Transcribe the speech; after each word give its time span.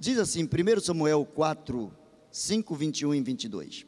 Diz 0.00 0.18
assim, 0.18 0.44
1 0.44 0.80
Samuel 0.80 1.26
4, 1.26 1.92
5, 2.30 2.74
21 2.74 3.14
e 3.16 3.20
22. 3.20 3.86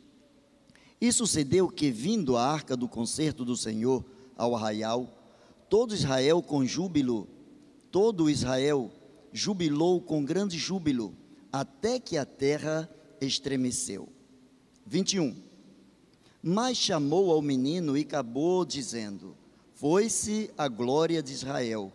E 1.00 1.10
sucedeu 1.10 1.70
que, 1.70 1.90
vindo 1.90 2.36
a 2.36 2.44
arca 2.44 2.76
do 2.76 2.86
concerto 2.86 3.46
do 3.46 3.56
Senhor 3.56 4.04
ao 4.36 4.54
arraial, 4.54 5.08
todo 5.70 5.94
Israel 5.94 6.42
com 6.42 6.66
júbilo, 6.66 7.26
todo 7.90 8.28
Israel 8.28 8.92
jubilou 9.32 10.02
com 10.02 10.22
grande 10.22 10.58
júbilo, 10.58 11.16
até 11.50 11.98
que 11.98 12.18
a 12.18 12.26
terra 12.26 12.90
estremeceu. 13.18 14.06
21. 14.84 15.34
Mas 16.42 16.76
chamou 16.76 17.30
ao 17.30 17.40
menino 17.40 17.96
e 17.96 18.02
acabou 18.02 18.66
dizendo: 18.66 19.34
Foi-se 19.72 20.50
a 20.58 20.68
glória 20.68 21.22
de 21.22 21.32
Israel, 21.32 21.90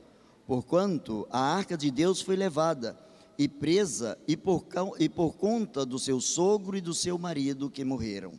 porquanto 0.47 1.27
a 1.29 1.39
arca 1.39 1.77
de 1.77 1.91
Deus 1.91 2.19
foi 2.19 2.35
levada 2.35 3.05
e 3.37 3.47
presa, 3.47 4.17
e 4.27 4.35
por, 4.35 4.65
e 4.99 5.07
por 5.07 5.35
conta 5.35 5.85
do 5.85 5.99
seu 5.99 6.19
sogro 6.19 6.75
e 6.75 6.81
do 6.81 6.93
seu 6.93 7.17
marido 7.17 7.69
que 7.69 7.83
morreram. 7.83 8.33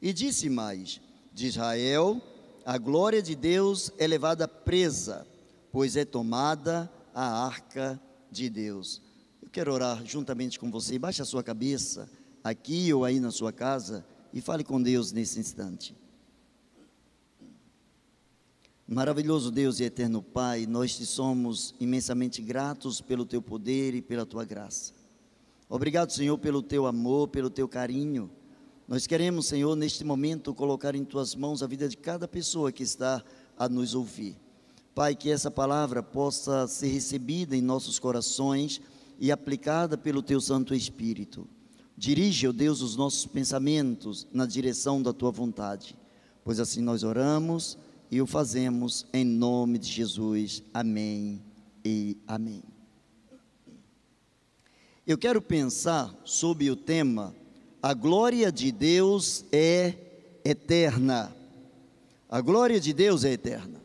E 0.00 0.12
disse 0.12 0.50
mais: 0.50 1.00
De 1.32 1.46
Israel, 1.46 2.20
a 2.64 2.76
glória 2.78 3.22
de 3.22 3.34
Deus 3.34 3.90
é 3.98 4.06
levada 4.06 4.46
presa, 4.46 5.26
pois 5.72 5.96
é 5.96 6.04
tomada 6.04 6.90
a 7.14 7.46
arca 7.46 8.00
de 8.30 8.50
Deus. 8.50 9.00
Eu 9.42 9.48
quero 9.50 9.72
orar 9.72 10.04
juntamente 10.04 10.58
com 10.58 10.70
você. 10.70 10.98
Baixe 10.98 11.22
a 11.22 11.24
sua 11.24 11.42
cabeça, 11.42 12.10
aqui 12.42 12.92
ou 12.92 13.04
aí 13.04 13.20
na 13.20 13.30
sua 13.30 13.52
casa, 13.52 14.04
e 14.32 14.40
fale 14.40 14.64
com 14.64 14.82
Deus 14.82 15.12
nesse 15.12 15.38
instante. 15.38 15.96
Maravilhoso 18.86 19.50
Deus 19.50 19.80
e 19.80 19.84
eterno 19.84 20.20
Pai, 20.20 20.66
nós 20.66 20.94
te 20.94 21.06
somos 21.06 21.74
imensamente 21.80 22.42
gratos 22.42 23.00
pelo 23.00 23.24
teu 23.24 23.40
poder 23.40 23.94
e 23.94 24.02
pela 24.02 24.26
tua 24.26 24.44
graça. 24.44 24.92
Obrigado, 25.70 26.12
Senhor, 26.12 26.36
pelo 26.36 26.62
teu 26.62 26.86
amor, 26.86 27.28
pelo 27.28 27.48
teu 27.48 27.66
carinho. 27.66 28.30
Nós 28.86 29.06
queremos, 29.06 29.46
Senhor, 29.46 29.74
neste 29.74 30.04
momento 30.04 30.52
colocar 30.52 30.94
em 30.94 31.02
tuas 31.02 31.34
mãos 31.34 31.62
a 31.62 31.66
vida 31.66 31.88
de 31.88 31.96
cada 31.96 32.28
pessoa 32.28 32.70
que 32.70 32.82
está 32.82 33.24
a 33.56 33.70
nos 33.70 33.94
ouvir. 33.94 34.36
Pai, 34.94 35.14
que 35.14 35.30
essa 35.30 35.50
palavra 35.50 36.02
possa 36.02 36.66
ser 36.66 36.88
recebida 36.88 37.56
em 37.56 37.62
nossos 37.62 37.98
corações 37.98 38.82
e 39.18 39.32
aplicada 39.32 39.96
pelo 39.96 40.22
teu 40.22 40.42
Santo 40.42 40.74
Espírito. 40.74 41.48
Dirige, 41.96 42.46
ó 42.46 42.52
Deus, 42.52 42.82
os 42.82 42.96
nossos 42.96 43.24
pensamentos 43.24 44.26
na 44.30 44.44
direção 44.44 45.02
da 45.02 45.14
tua 45.14 45.30
vontade, 45.30 45.96
pois 46.44 46.60
assim 46.60 46.82
nós 46.82 47.02
oramos 47.02 47.78
e 48.10 48.20
o 48.20 48.26
fazemos 48.26 49.06
em 49.12 49.24
nome 49.24 49.78
de 49.78 49.88
Jesus. 49.88 50.62
Amém 50.72 51.42
e 51.84 52.16
amém. 52.26 52.62
Eu 55.06 55.18
quero 55.18 55.42
pensar 55.42 56.14
sobre 56.24 56.70
o 56.70 56.76
tema 56.76 57.34
A 57.82 57.92
glória 57.92 58.50
de 58.50 58.72
Deus 58.72 59.44
é 59.52 59.94
eterna. 60.44 61.34
A 62.28 62.40
glória 62.40 62.80
de 62.80 62.92
Deus 62.92 63.24
é 63.24 63.32
eterna. 63.32 63.84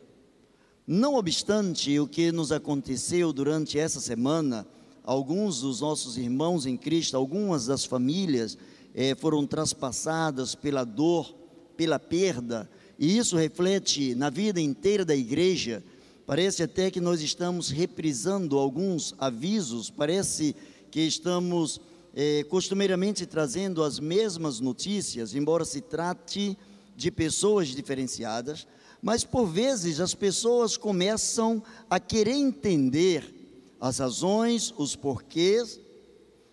Não 0.86 1.14
obstante 1.14 2.00
o 2.00 2.06
que 2.08 2.32
nos 2.32 2.50
aconteceu 2.50 3.32
durante 3.32 3.78
essa 3.78 4.00
semana, 4.00 4.66
alguns 5.04 5.60
dos 5.60 5.80
nossos 5.80 6.16
irmãos 6.16 6.66
em 6.66 6.76
Cristo, 6.76 7.16
algumas 7.16 7.66
das 7.66 7.84
famílias 7.84 8.56
eh, 8.94 9.14
foram 9.14 9.46
traspassadas 9.46 10.54
pela 10.54 10.84
dor, 10.84 11.34
pela 11.76 11.98
perda, 11.98 12.68
e 13.00 13.16
isso 13.16 13.34
reflete 13.34 14.14
na 14.14 14.28
vida 14.28 14.60
inteira 14.60 15.06
da 15.06 15.16
igreja. 15.16 15.82
Parece 16.26 16.62
até 16.62 16.90
que 16.90 17.00
nós 17.00 17.22
estamos 17.22 17.70
reprisando 17.70 18.58
alguns 18.58 19.14
avisos, 19.18 19.88
parece 19.88 20.54
que 20.90 21.00
estamos 21.00 21.80
eh, 22.14 22.44
costumeiramente 22.50 23.24
trazendo 23.24 23.82
as 23.82 23.98
mesmas 23.98 24.60
notícias, 24.60 25.34
embora 25.34 25.64
se 25.64 25.80
trate 25.80 26.58
de 26.94 27.10
pessoas 27.10 27.68
diferenciadas, 27.68 28.66
mas 29.00 29.24
por 29.24 29.46
vezes 29.46 29.98
as 29.98 30.14
pessoas 30.14 30.76
começam 30.76 31.62
a 31.88 31.98
querer 31.98 32.34
entender 32.34 33.34
as 33.80 33.98
razões, 33.98 34.74
os 34.76 34.94
porquês, 34.94 35.80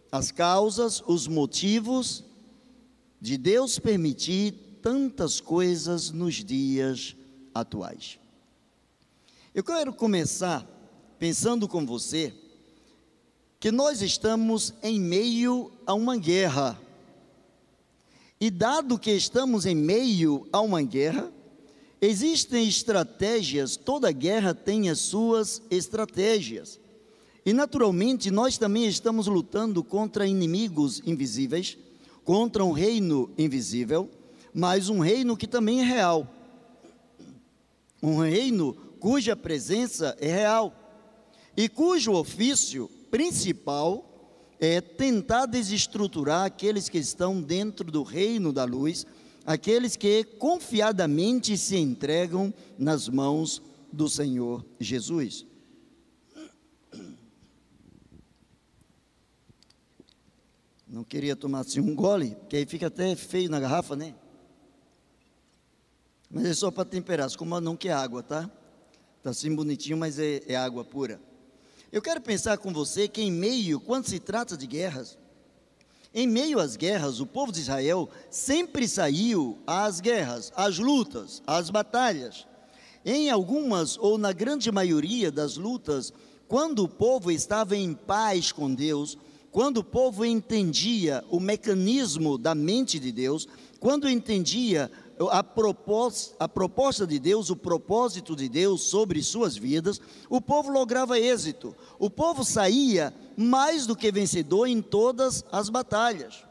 as 0.10 0.32
causas, 0.32 1.04
os 1.06 1.28
motivos 1.28 2.24
de 3.20 3.38
Deus 3.38 3.78
permitir 3.80 4.67
tantas 4.88 5.42
coisas 5.42 6.12
nos 6.12 6.36
dias 6.36 7.14
atuais. 7.54 8.18
Eu 9.54 9.62
quero 9.62 9.92
começar 9.92 10.66
pensando 11.20 11.68
com 11.68 11.86
você 11.86 12.34
que 13.60 13.70
nós 13.70 14.02
estamos 14.02 14.74
em 14.82 14.98
meio 14.98 15.74
a 15.86 15.94
uma 15.94 16.16
guerra. 16.16 16.80
E 18.40 18.50
dado 18.50 18.98
que 18.98 19.12
estamos 19.12 19.66
em 19.66 19.76
meio 19.76 20.48
a 20.54 20.62
uma 20.62 20.82
guerra, 20.82 21.30
existem 22.00 22.66
estratégias, 22.66 23.76
toda 23.76 24.10
guerra 24.14 24.54
tem 24.54 24.90
as 24.90 25.00
suas 25.00 25.62
estratégias. 25.70 26.80
E 27.46 27.52
naturalmente 27.52 28.32
nós 28.32 28.58
também 28.58 28.88
estamos 28.88 29.28
lutando 29.28 29.84
contra 29.84 30.26
inimigos 30.26 31.02
invisíveis, 31.06 31.78
contra 32.24 32.64
um 32.64 32.72
reino 32.72 33.30
invisível, 33.38 34.10
mas 34.58 34.90
um 34.90 34.98
reino 34.98 35.38
que 35.38 35.46
também 35.46 35.82
é 35.82 35.84
real. 35.84 36.28
Um 38.02 38.18
reino 38.18 38.74
cuja 39.00 39.36
presença 39.36 40.18
é 40.20 40.32
real 40.32 40.74
e 41.56 41.70
cujo 41.70 42.14
ofício 42.14 42.90
principal 43.12 44.04
é 44.60 44.82
tentar 44.82 45.46
desestruturar 45.46 46.46
aqueles 46.46 46.90
que 46.90 46.98
estão 46.98 47.40
dentro 47.40 47.92
do 47.92 48.02
reino 48.02 48.52
da 48.52 48.64
luz, 48.64 49.06
aqueles 49.46 49.96
que 49.96 50.24
confiadamente 50.24 51.56
se 51.56 51.78
entregam 51.78 52.52
nas 52.80 53.08
mãos 53.08 53.62
do 53.94 54.10
Senhor 54.10 54.66
Jesus. 54.80 55.46
Não 60.88 61.04
queria 61.04 61.36
tomar 61.36 61.60
assim 61.60 61.80
um 61.80 61.94
gole, 61.94 62.32
porque 62.32 62.56
aí 62.56 62.66
fica 62.66 62.88
até 62.88 63.16
feio 63.16 63.52
na 63.52 63.60
garrafa, 63.60 63.96
né? 63.96 64.16
Mas 66.30 66.46
é 66.46 66.54
só 66.54 66.70
para 66.70 66.86
temperar, 66.86 67.34
como 67.36 67.60
não 67.62 67.78
que 67.78 67.90
é 67.90 67.94
água, 67.94 68.22
tá? 68.22 68.50
Está 69.18 69.30
assim 69.30 69.54
bonitinho, 69.56 69.98
mas 69.98 70.20
é, 70.20 70.42
é 70.48 70.56
água 70.56 70.84
pura. 70.84 71.20
Eu 71.92 72.02
quero 72.02 72.20
pensar 72.20 72.58
com 72.58 72.74
você 72.74 73.08
que 73.08 73.22
em 73.22 73.32
meio, 73.32 73.80
quando 73.80 74.08
se 74.08 74.20
trata 74.20 74.58
de 74.58 74.68
guerras, 74.68 75.18
em 76.14 76.28
meio 76.28 76.60
às 76.60 76.76
guerras, 76.76 77.20
o 77.20 77.26
povo 77.26 77.52
de 77.52 77.62
Israel 77.62 78.10
sempre 78.30 78.88
saiu 78.88 79.58
às 79.66 80.00
guerras, 80.00 80.52
às 80.56 80.80
lutas, 80.80 81.42
às 81.46 81.70
batalhas. 81.70 82.46
Em 83.06 83.30
algumas 83.30 83.98
ou 83.98 84.18
na 84.18 84.34
grande 84.34 84.72
maioria 84.72 85.32
das 85.32 85.56
lutas, 85.56 86.12
quando 86.48 86.84
o 86.84 86.90
povo 86.90 87.32
estava 87.32 87.76
em 87.76 87.94
paz 87.94 88.52
com 88.52 88.74
Deus, 88.74 89.18
quando 89.52 89.78
o 89.78 89.84
povo 89.84 90.26
entendia 90.26 91.24
o 91.30 91.40
mecanismo 91.40 92.38
da 92.38 92.54
mente 92.54 93.00
de 93.00 93.12
Deus, 93.12 93.48
quando 93.80 94.10
entendia 94.10 94.92
a 95.32 95.44
proposta, 95.44 96.36
a 96.40 96.48
proposta 96.48 97.08
de 97.08 97.18
Deus, 97.18 97.50
o 97.50 97.56
propósito 97.56 98.36
de 98.36 98.48
Deus 98.48 98.84
sobre 98.84 99.22
suas 99.24 99.58
vidas, 99.58 100.00
o 100.30 100.40
povo 100.40 100.70
lograva 100.70 101.20
êxito. 101.20 101.76
O 101.98 102.10
povo 102.10 102.44
saía 102.44 103.14
mais 103.36 103.88
do 103.88 103.96
que 103.96 104.12
vencedor 104.12 104.68
em 104.68 104.82
todas 104.82 105.44
as 105.52 105.70
batalhas. 105.70 106.44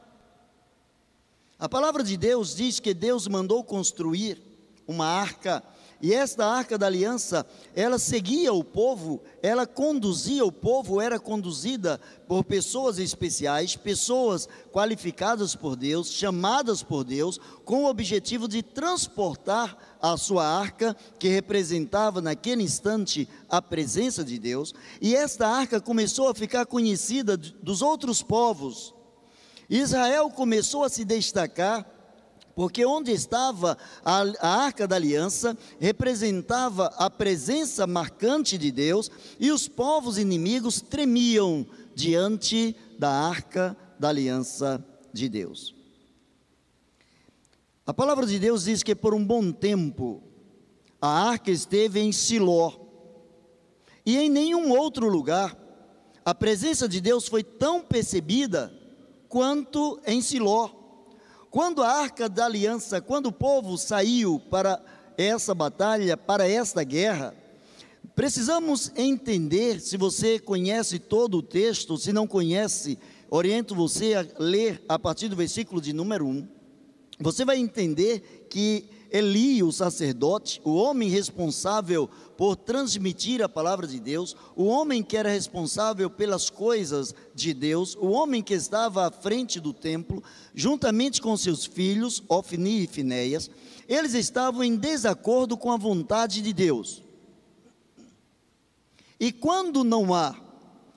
A 1.58 1.68
palavra 1.68 2.02
de 2.02 2.16
Deus 2.16 2.54
diz 2.54 2.80
que 2.80 2.92
Deus 2.92 3.28
mandou 3.28 3.62
construir 3.64 4.42
uma 4.86 5.06
arca 5.06 5.62
e 6.06 6.14
esta 6.14 6.46
arca 6.46 6.78
da 6.78 6.86
aliança, 6.86 7.44
ela 7.74 7.98
seguia 7.98 8.52
o 8.52 8.62
povo, 8.62 9.20
ela 9.42 9.66
conduzia 9.66 10.44
o 10.44 10.52
povo, 10.52 11.00
era 11.00 11.18
conduzida 11.18 12.00
por 12.28 12.44
pessoas 12.44 13.00
especiais, 13.00 13.74
pessoas 13.74 14.48
qualificadas 14.72 15.56
por 15.56 15.74
Deus, 15.74 16.12
chamadas 16.12 16.80
por 16.80 17.02
Deus, 17.02 17.40
com 17.64 17.82
o 17.82 17.88
objetivo 17.88 18.46
de 18.46 18.62
transportar 18.62 19.76
a 20.00 20.16
sua 20.16 20.46
arca, 20.46 20.96
que 21.18 21.26
representava 21.26 22.22
naquele 22.22 22.62
instante 22.62 23.28
a 23.48 23.60
presença 23.60 24.22
de 24.22 24.38
Deus, 24.38 24.72
e 25.02 25.12
esta 25.12 25.48
arca 25.48 25.80
começou 25.80 26.28
a 26.28 26.34
ficar 26.36 26.66
conhecida 26.66 27.36
dos 27.36 27.82
outros 27.82 28.22
povos. 28.22 28.94
Israel 29.68 30.30
começou 30.30 30.84
a 30.84 30.88
se 30.88 31.04
destacar 31.04 31.84
porque 32.56 32.86
onde 32.86 33.12
estava 33.12 33.76
a, 34.02 34.22
a, 34.40 34.48
arca 34.64 34.88
da 34.88 34.96
aliança 34.96 35.56
representava 35.78 36.86
a 36.96 37.10
presença 37.10 37.86
marcante 37.86 38.56
de 38.56 38.72
Deus 38.72 39.10
e 39.38 39.52
os 39.52 39.68
povos 39.68 40.16
inimigos 40.16 40.80
tremiam 40.80 41.66
diante 41.94 42.74
da 42.98 43.10
arca 43.10 43.76
da 43.98 44.08
aliança 44.08 44.82
de 45.12 45.28
Deus. 45.28 45.74
A 47.86 47.92
palavra 47.92 48.24
de 48.24 48.38
Deus 48.38 48.64
diz 48.64 48.82
que 48.82 48.94
por 48.94 49.12
um 49.12 49.22
bom 49.22 49.52
tempo 49.52 50.22
a 50.98 51.28
arca 51.28 51.50
esteve 51.50 52.00
em 52.00 52.10
Siló 52.10 52.72
e 54.04 54.16
em 54.16 54.30
nenhum 54.30 54.70
outro 54.70 55.10
lugar 55.10 55.54
a 56.24 56.34
presença 56.34 56.88
de 56.88 57.02
Deus 57.02 57.28
foi 57.28 57.44
tão 57.44 57.82
percebida 57.82 58.72
quanto 59.28 60.00
em 60.06 60.22
Siló. 60.22 60.85
Quando 61.56 61.82
a 61.82 61.88
arca 61.88 62.28
da 62.28 62.44
aliança, 62.44 63.00
quando 63.00 63.28
o 63.28 63.32
povo 63.32 63.78
saiu 63.78 64.38
para 64.38 64.78
essa 65.16 65.54
batalha, 65.54 66.14
para 66.14 66.46
esta 66.46 66.84
guerra, 66.84 67.34
precisamos 68.14 68.92
entender, 68.94 69.80
se 69.80 69.96
você 69.96 70.38
conhece 70.38 70.98
todo 70.98 71.38
o 71.38 71.42
texto, 71.42 71.96
se 71.96 72.12
não 72.12 72.26
conhece, 72.26 72.98
oriento 73.30 73.74
você 73.74 74.12
a 74.12 74.26
ler 74.38 74.84
a 74.86 74.98
partir 74.98 75.28
do 75.28 75.34
versículo 75.34 75.80
de 75.80 75.94
número 75.94 76.26
1. 76.26 76.46
Você 77.20 77.42
vai 77.42 77.56
entender 77.56 78.46
que 78.50 78.90
Eli, 79.10 79.62
o 79.62 79.72
sacerdote, 79.72 80.60
o 80.64 80.74
homem 80.74 81.08
responsável 81.08 82.08
por 82.36 82.56
transmitir 82.56 83.42
a 83.42 83.48
palavra 83.48 83.86
de 83.86 83.98
Deus, 83.98 84.36
o 84.54 84.64
homem 84.64 85.02
que 85.02 85.16
era 85.16 85.30
responsável 85.30 86.10
pelas 86.10 86.50
coisas 86.50 87.14
de 87.34 87.54
Deus, 87.54 87.96
o 87.96 88.08
homem 88.08 88.42
que 88.42 88.54
estava 88.54 89.06
à 89.06 89.10
frente 89.10 89.58
do 89.58 89.72
templo, 89.72 90.22
juntamente 90.54 91.20
com 91.20 91.36
seus 91.36 91.64
filhos, 91.64 92.22
Ofni 92.28 92.84
e 92.84 92.86
Finéias, 92.86 93.50
eles 93.88 94.14
estavam 94.14 94.62
em 94.62 94.76
desacordo 94.76 95.56
com 95.56 95.70
a 95.70 95.76
vontade 95.76 96.42
de 96.42 96.52
Deus. 96.52 97.02
E 99.18 99.32
quando 99.32 99.82
não 99.82 100.12
há 100.12 100.34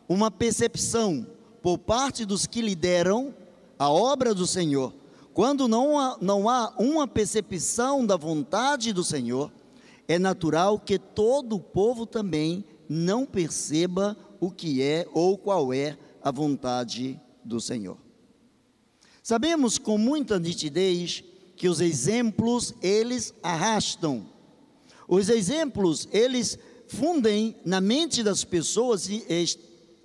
uma 0.08 0.30
percepção 0.30 1.26
por 1.62 1.78
parte 1.78 2.26
dos 2.26 2.46
que 2.46 2.62
lideram 2.62 3.34
a 3.78 3.90
obra 3.90 4.34
do 4.34 4.46
Senhor, 4.46 4.94
quando 5.34 5.68
não 5.68 5.98
há, 5.98 6.18
não 6.22 6.50
há 6.50 6.74
uma 6.78 7.08
percepção 7.08 8.06
da 8.06 8.18
vontade 8.18 8.92
do 8.92 9.04
Senhor, 9.04 9.52
é 10.08 10.18
natural 10.18 10.80
que 10.80 10.98
todo 10.98 11.56
o 11.56 11.60
povo 11.60 12.06
também 12.06 12.66
não 12.90 13.26
perceba 13.26 14.18
o 14.40 14.50
que 14.50 14.82
é 14.82 15.08
ou 15.14 15.38
qual 15.38 15.72
é 15.74 15.98
a 16.22 16.32
vontade 16.32 17.20
do 17.44 17.62
Senhor. 17.62 17.98
Sabemos 19.22 19.78
com 19.78 19.98
muita 19.98 20.40
nitidez 20.40 21.24
que 21.56 21.70
os 21.70 21.80
exemplos 21.82 22.74
eles 22.82 23.34
arrastam. 23.44 24.26
Os 25.08 25.30
exemplos 25.30 26.08
eles 26.12 26.58
fundem 26.88 27.56
na 27.64 27.80
mente 27.80 28.24
das 28.24 28.44
pessoas 28.44 29.08
e 29.08 29.24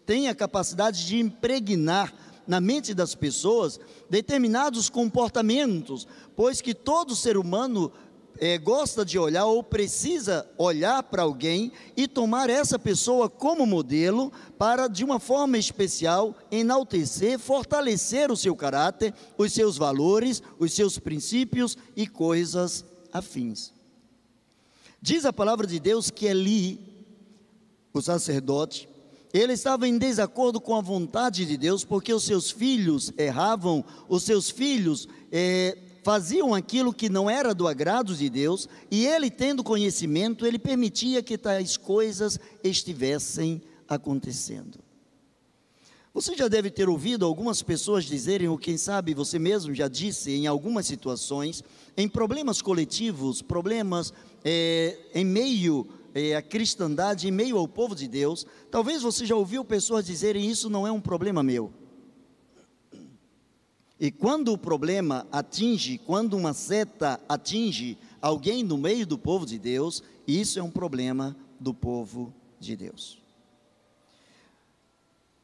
têm 0.05 0.29
a 0.29 0.35
capacidade 0.35 1.07
de 1.07 1.19
impregnar 1.19 2.13
na 2.47 2.61
mente 2.61 2.95
das 2.95 3.15
pessoas 3.15 3.81
determinados 4.09 4.91
comportamentos, 4.91 6.07
pois 6.37 6.61
que 6.61 6.75
todo 6.75 7.17
ser 7.17 7.37
humano 7.37 7.93
é, 8.39 8.59
gosta 8.59 9.05
de 9.05 9.19
olhar 9.19 9.47
ou 9.47 9.63
precisa 9.63 10.49
olhar 10.59 11.03
para 11.05 11.23
alguém 11.23 11.73
e 11.97 12.09
tomar 12.09 12.51
essa 12.51 12.79
pessoa 12.79 13.29
como 13.29 13.67
modelo 13.67 14.33
para, 14.59 14.89
de 14.89 15.05
uma 15.05 15.21
forma 15.21 15.57
especial, 15.57 16.35
enaltecer, 16.51 17.39
fortalecer 17.39 18.31
o 18.31 18.37
seu 18.37 18.57
caráter, 18.57 19.15
os 19.39 19.53
seus 19.53 19.77
valores, 19.77 20.43
os 20.59 20.73
seus 20.73 20.99
princípios 20.99 21.77
e 21.97 22.07
coisas 22.07 22.85
afins. 23.13 23.73
Diz 25.01 25.25
a 25.25 25.33
palavra 25.33 25.67
de 25.67 25.79
Deus 25.79 26.11
que 26.11 26.27
Eli, 26.27 26.81
o 27.93 28.01
sacerdote, 28.01 28.89
ele 29.35 29.53
estava 29.53 29.89
em 29.89 29.99
desacordo 29.99 30.61
com 30.61 30.77
a 30.77 30.81
vontade 30.81 31.45
de 31.45 31.57
Deus, 31.57 31.85
porque 31.85 32.15
os 32.15 32.23
seus 32.23 32.53
filhos 32.53 33.13
erravam, 33.19 33.85
os 34.09 34.23
seus 34.23 34.49
filhos 34.49 35.09
é, 35.33 35.77
faziam 36.05 36.55
aquilo 36.55 36.95
que 36.95 37.09
não 37.09 37.29
era 37.29 37.53
do 37.53 37.67
agrado 37.67 38.15
de 38.15 38.31
Deus, 38.31 38.69
e 38.89 39.05
ele, 39.05 39.29
tendo 39.29 39.65
conhecimento, 39.65 40.47
ele 40.47 40.57
permitia 40.57 41.21
que 41.21 41.37
tais 41.37 41.77
coisas 41.77 42.39
estivessem 42.63 43.61
acontecendo. 43.89 44.79
Você 46.15 46.37
já 46.37 46.47
deve 46.47 46.71
ter 46.71 46.89
ouvido 46.89 47.27
algumas 47.27 47.61
pessoas 47.61 48.05
dizerem, 48.05 48.47
ou 48.47 48.57
quem 48.57 48.79
sabe 48.79 49.15
você 49.15 49.37
mesmo 49.37 49.75
já 49.75 49.89
disse 49.89 50.31
em 50.31 50.47
algumas 50.47 50.87
situações, 50.87 51.65
em 51.97 52.09
problemas 52.09 52.63
coletivos, 52.63 53.43
problemas 53.43 54.15
é, 54.45 54.97
em 55.13 55.25
meio 55.25 55.89
é, 56.15 56.37
a 56.37 56.43
cristandade 56.43 57.27
em 57.27 57.33
meio 57.33 57.59
ao 57.59 57.67
povo 57.67 57.95
de 57.95 58.07
Deus, 58.07 58.47
talvez 58.71 59.03
você 59.03 59.27
já 59.27 59.35
ouviu 59.35 59.65
pessoas 59.65 60.07
dizerem: 60.07 60.49
Isso 60.49 60.71
não 60.71 60.87
é 60.87 60.93
um 60.93 61.01
problema 61.01 61.43
meu. 61.43 61.73
E 63.99 64.11
quando 64.11 64.53
o 64.53 64.59
problema 64.59 65.27
atinge, 65.33 65.99
quando 65.99 66.37
uma 66.37 66.53
seta 66.53 67.21
atinge 67.29 67.99
alguém 68.21 68.63
no 68.63 68.77
meio 68.77 69.07
do 69.07 69.19
povo 69.19 69.45
de 69.45 69.59
Deus, 69.59 70.03
isso 70.27 70.59
é 70.59 70.63
um 70.63 70.71
problema 70.71 71.37
do 71.59 71.75
povo 71.75 72.33
de 72.61 72.77
Deus. 72.77 73.19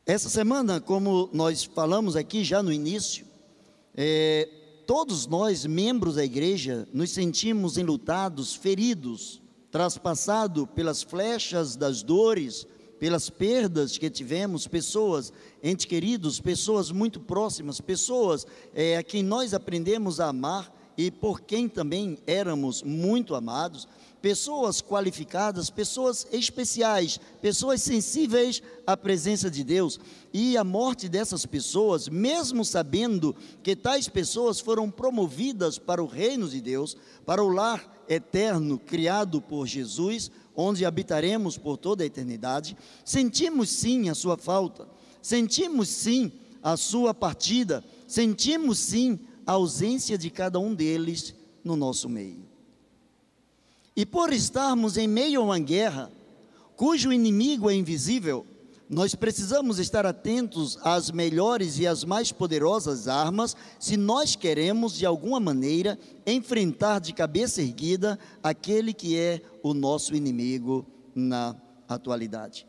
Essa 0.05 0.29
semana, 0.29 0.81
como 0.81 1.29
nós 1.33 1.65
falamos 1.65 2.17
aqui 2.17 2.43
já 2.43 2.63
no 2.63 2.73
início, 2.73 3.25
é, 3.95 4.49
todos 4.87 5.27
nós, 5.27 5.65
membros 5.65 6.17
da 6.17 6.25
igreja, 6.25 6.89
nos 6.93 7.11
sentimos 7.11 7.79
enlutados, 7.79 8.55
feridos, 8.55 9.41
traspassado 9.71 10.67
pelas 10.67 11.03
flechas 11.03 11.77
das 11.77 12.03
dores, 12.03 12.67
pelas 12.99 13.31
perdas 13.31 13.97
que 13.97 14.11
tivemos, 14.11 14.67
pessoas, 14.67 15.33
entes 15.63 15.87
queridos, 15.87 16.41
pessoas 16.41 16.91
muito 16.91 17.19
próximas, 17.19 17.81
pessoas 17.81 18.47
é, 18.75 18.97
a 18.99 19.03
quem 19.03 19.23
nós 19.23 19.55
aprendemos 19.55 20.21
a 20.21 20.29
amar 20.29 20.71
e 20.99 21.11
por 21.11 21.41
quem 21.41 21.67
também 21.67 22.19
éramos 22.27 22.83
muito 22.83 23.35
amados, 23.35 23.89
pessoas 24.21 24.83
qualificadas, 24.83 25.71
pessoas 25.71 26.27
especiais, 26.31 27.19
pessoas 27.41 27.81
sensíveis 27.81 28.63
à 28.87 28.95
presença 28.97 29.51
de 29.51 29.65
Deus. 29.65 29.99
E 30.31 30.59
a 30.59 30.65
morte 30.65 31.09
dessas 31.09 31.47
pessoas, 31.47 32.07
mesmo 32.07 32.67
sabendo 32.67 33.35
que 33.63 33.75
tais 33.75 34.09
pessoas 34.09 34.61
foram 34.61 34.91
promovidas 34.91 35.79
para 35.79 36.03
o 36.03 36.07
reino 36.07 36.47
de 36.47 36.61
Deus, 36.61 36.95
para 37.25 37.43
o 37.43 37.49
lar 37.49 38.00
eterno 38.11 38.77
criado 38.77 39.41
por 39.41 39.69
Jesus, 39.69 40.33
onde 40.55 40.85
habitaremos 40.85 41.57
por 41.57 41.77
toda 41.77 42.03
a 42.03 42.07
eternidade, 42.07 42.77
sentimos 43.05 43.71
sim 43.71 44.09
a 44.09 44.15
sua 44.15 44.37
falta, 44.37 44.89
sentimos 45.23 45.89
sim 45.89 46.33
a 46.61 46.77
sua 46.77 47.15
partida, 47.15 47.85
sentimos 48.09 48.79
sim 48.79 49.19
a 49.47 49.53
ausência 49.53 50.19
de 50.19 50.29
cada 50.29 50.59
um 50.59 50.75
deles 50.75 51.35
no 51.63 51.77
nosso 51.77 52.09
meio. 52.09 52.45
E 53.95 54.05
por 54.05 54.33
estarmos 54.33 54.97
em 54.97 55.07
meio 55.07 55.41
a 55.41 55.45
uma 55.45 55.59
guerra, 55.59 56.11
cujo 56.77 57.13
inimigo 57.13 57.71
é 57.71 57.75
invisível, 57.75 58.45
nós 58.91 59.15
precisamos 59.15 59.79
estar 59.79 60.05
atentos 60.05 60.77
às 60.83 61.13
melhores 61.13 61.79
e 61.79 61.87
às 61.87 62.03
mais 62.03 62.33
poderosas 62.33 63.07
armas 63.07 63.55
se 63.79 63.97
nós 63.97 64.35
queremos, 64.35 64.95
de 64.95 65.07
alguma 65.07 65.39
maneira, 65.39 65.97
enfrentar 66.27 66.99
de 66.99 67.13
cabeça 67.13 67.63
erguida 67.63 68.19
aquele 68.43 68.93
que 68.93 69.17
é 69.17 69.43
o 69.63 69.73
nosso 69.73 70.13
inimigo 70.13 70.85
na 71.15 71.55
atualidade. 71.89 72.67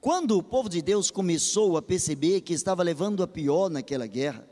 Quando 0.00 0.38
o 0.38 0.42
povo 0.42 0.70
de 0.70 0.80
Deus 0.80 1.10
começou 1.10 1.76
a 1.76 1.82
perceber 1.82 2.40
que 2.40 2.54
estava 2.54 2.82
levando 2.82 3.22
a 3.22 3.28
pior 3.28 3.68
naquela 3.68 4.06
guerra, 4.06 4.48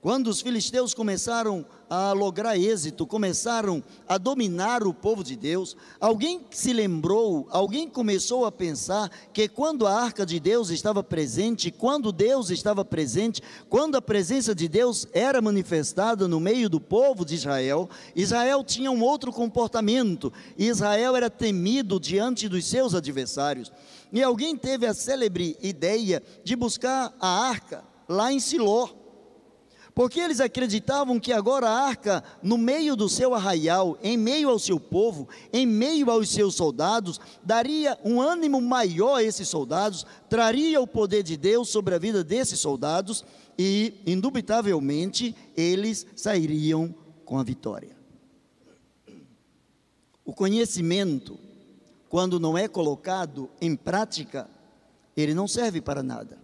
quando 0.00 0.28
os 0.28 0.40
filisteus 0.40 0.94
começaram 0.94 1.64
a 1.88 2.12
lograr 2.12 2.56
êxito, 2.56 3.06
começaram 3.06 3.82
a 4.08 4.16
dominar 4.16 4.82
o 4.86 4.94
povo 4.94 5.22
de 5.22 5.36
Deus, 5.36 5.76
alguém 6.00 6.40
se 6.50 6.72
lembrou, 6.72 7.46
alguém 7.50 7.88
começou 7.88 8.46
a 8.46 8.52
pensar 8.52 9.10
que 9.32 9.46
quando 9.46 9.86
a 9.86 9.92
arca 9.92 10.24
de 10.24 10.40
Deus 10.40 10.70
estava 10.70 11.02
presente, 11.02 11.70
quando 11.70 12.12
Deus 12.12 12.48
estava 12.48 12.82
presente, 12.82 13.42
quando 13.68 13.96
a 13.96 14.02
presença 14.02 14.54
de 14.54 14.68
Deus 14.68 15.06
era 15.12 15.42
manifestada 15.42 16.26
no 16.26 16.40
meio 16.40 16.70
do 16.70 16.80
povo 16.80 17.24
de 17.24 17.34
Israel, 17.34 17.90
Israel 18.16 18.64
tinha 18.64 18.90
um 18.90 19.02
outro 19.02 19.30
comportamento, 19.30 20.32
Israel 20.56 21.14
era 21.14 21.28
temido 21.28 22.00
diante 22.00 22.48
dos 22.48 22.64
seus 22.64 22.94
adversários. 22.94 23.70
E 24.12 24.22
alguém 24.22 24.56
teve 24.56 24.86
a 24.86 24.94
célebre 24.94 25.58
ideia 25.60 26.22
de 26.42 26.56
buscar 26.56 27.14
a 27.20 27.48
arca 27.48 27.84
lá 28.08 28.32
em 28.32 28.40
Siló 28.40 28.99
porque 30.00 30.18
eles 30.18 30.40
acreditavam 30.40 31.20
que 31.20 31.30
agora 31.30 31.68
a 31.68 31.78
arca, 31.78 32.24
no 32.42 32.56
meio 32.56 32.96
do 32.96 33.06
seu 33.06 33.34
arraial, 33.34 33.98
em 34.02 34.16
meio 34.16 34.48
ao 34.48 34.58
seu 34.58 34.80
povo, 34.80 35.28
em 35.52 35.66
meio 35.66 36.10
aos 36.10 36.30
seus 36.30 36.54
soldados, 36.54 37.20
daria 37.44 37.98
um 38.02 38.18
ânimo 38.18 38.62
maior 38.62 39.16
a 39.16 39.22
esses 39.22 39.46
soldados, 39.46 40.06
traria 40.26 40.80
o 40.80 40.86
poder 40.86 41.22
de 41.22 41.36
Deus 41.36 41.68
sobre 41.68 41.94
a 41.94 41.98
vida 41.98 42.24
desses 42.24 42.58
soldados 42.58 43.26
e, 43.58 43.92
indubitavelmente, 44.06 45.36
eles 45.54 46.06
sairiam 46.16 46.94
com 47.26 47.38
a 47.38 47.42
vitória. 47.42 47.94
O 50.24 50.32
conhecimento, 50.32 51.38
quando 52.08 52.40
não 52.40 52.56
é 52.56 52.66
colocado 52.66 53.50
em 53.60 53.76
prática, 53.76 54.48
ele 55.14 55.34
não 55.34 55.46
serve 55.46 55.82
para 55.82 56.02
nada. 56.02 56.38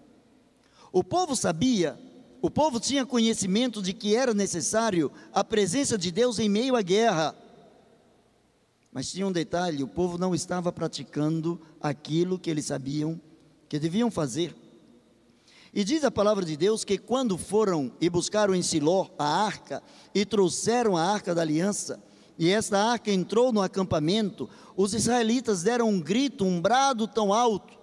O 0.93 1.03
povo 1.03 1.35
sabia 1.35 1.99
o 2.47 2.51
povo 2.51 2.79
tinha 2.79 3.05
conhecimento 3.05 3.83
de 3.83 3.93
que 3.93 4.15
era 4.15 4.33
necessário 4.33 5.11
a 5.33 5.43
presença 5.43 5.99
de 5.99 6.13
Deus 6.13 6.39
em 6.39 6.49
meio 6.49 6.77
à 6.77 6.81
guerra. 6.81 7.35
Mas 8.93 9.11
tinha 9.11 9.27
um 9.27 9.33
detalhe: 9.33 9.83
o 9.83 9.89
povo 9.89 10.17
não 10.17 10.33
estava 10.33 10.71
praticando 10.71 11.61
aquilo 11.81 12.39
que 12.39 12.49
eles 12.49 12.67
sabiam 12.67 13.21
que 13.69 13.81
deviam 13.81 14.13
fazer. 14.13 14.55
E 15.75 15.83
diz 15.83 16.05
a 16.05 16.11
palavra 16.11 16.45
de 16.45 16.57
Deus 16.57 16.85
que 16.85 16.97
quando 16.97 17.37
foram 17.37 17.91
e 18.01 18.09
buscaram 18.09 18.55
em 18.55 18.63
Siló 18.63 19.09
a 19.19 19.27
arca 19.27 19.83
e 20.15 20.25
trouxeram 20.25 20.97
a 20.97 21.03
arca 21.03 21.35
da 21.35 21.43
aliança, 21.43 22.01
e 22.39 22.49
esta 22.49 22.79
arca 22.79 23.11
entrou 23.11 23.53
no 23.53 23.61
acampamento, 23.61 24.49
os 24.77 24.95
israelitas 24.95 25.65
deram 25.65 25.89
um 25.89 26.01
grito, 26.01 26.45
um 26.45 26.61
brado 26.61 27.09
tão 27.09 27.35
alto. 27.35 27.77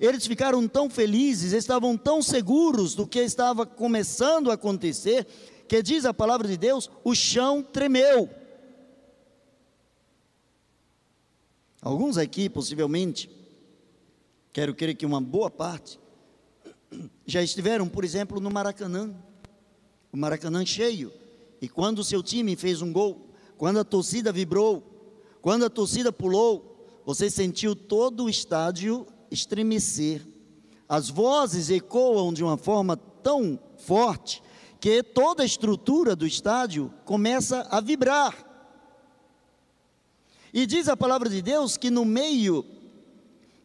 Eles 0.00 0.26
ficaram 0.26 0.66
tão 0.68 0.88
felizes, 0.88 1.52
estavam 1.52 1.96
tão 1.96 2.22
seguros 2.22 2.94
do 2.94 3.06
que 3.06 3.18
estava 3.18 3.66
começando 3.66 4.50
a 4.50 4.54
acontecer, 4.54 5.26
que 5.66 5.82
diz 5.82 6.04
a 6.04 6.14
palavra 6.14 6.46
de 6.46 6.56
Deus: 6.56 6.90
o 7.02 7.14
chão 7.14 7.62
tremeu. 7.62 8.30
Alguns 11.82 12.16
aqui, 12.16 12.48
possivelmente, 12.48 13.30
quero 14.52 14.74
crer 14.74 14.94
que 14.96 15.06
uma 15.06 15.20
boa 15.20 15.50
parte, 15.50 15.98
já 17.26 17.42
estiveram, 17.42 17.88
por 17.88 18.04
exemplo, 18.04 18.40
no 18.40 18.50
Maracanã, 18.50 19.14
o 20.12 20.16
Maracanã 20.16 20.64
cheio, 20.64 21.12
e 21.60 21.68
quando 21.68 22.00
o 22.00 22.04
seu 22.04 22.22
time 22.22 22.56
fez 22.56 22.82
um 22.82 22.92
gol, 22.92 23.28
quando 23.56 23.78
a 23.78 23.84
torcida 23.84 24.32
vibrou, 24.32 24.82
quando 25.42 25.64
a 25.64 25.70
torcida 25.70 26.12
pulou, 26.12 27.00
você 27.04 27.30
sentiu 27.30 27.74
todo 27.74 28.24
o 28.24 28.30
estádio 28.30 29.06
estremecer. 29.30 30.26
As 30.88 31.08
vozes 31.08 31.70
ecoam 31.70 32.32
de 32.32 32.42
uma 32.42 32.56
forma 32.56 32.96
tão 32.96 33.58
forte 33.76 34.42
que 34.80 35.02
toda 35.02 35.42
a 35.42 35.46
estrutura 35.46 36.14
do 36.14 36.26
estádio 36.26 36.92
começa 37.04 37.66
a 37.70 37.80
vibrar. 37.80 38.34
E 40.52 40.66
diz 40.66 40.88
a 40.88 40.96
palavra 40.96 41.28
de 41.28 41.42
Deus 41.42 41.76
que 41.76 41.90
no 41.90 42.04
meio 42.04 42.64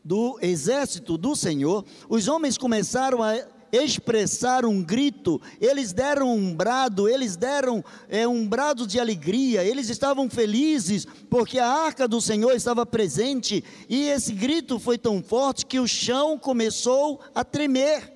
do 0.03 0.37
exército 0.41 1.17
do 1.17 1.35
Senhor, 1.35 1.85
os 2.09 2.27
homens 2.27 2.57
começaram 2.57 3.23
a 3.23 3.37
expressar 3.73 4.65
um 4.65 4.83
grito, 4.83 5.41
eles 5.59 5.91
deram 5.91 6.31
um 6.31 6.53
brado, 6.53 7.09
eles 7.09 7.35
deram 7.35 7.83
é, 8.07 8.27
um 8.27 8.47
brado 8.47 8.85
de 8.85 8.99
alegria, 8.99 9.63
eles 9.63 9.89
estavam 9.89 10.29
felizes 10.29 11.07
porque 11.27 11.57
a 11.57 11.67
arca 11.67 12.07
do 12.07 12.21
Senhor 12.21 12.51
estava 12.51 12.85
presente 12.85 13.63
e 13.89 14.03
esse 14.09 14.31
grito 14.31 14.77
foi 14.77 14.95
tão 14.95 15.23
forte 15.23 15.65
que 15.65 15.79
o 15.79 15.87
chão 15.87 16.37
começou 16.37 17.19
a 17.33 17.43
tremer. 17.43 18.13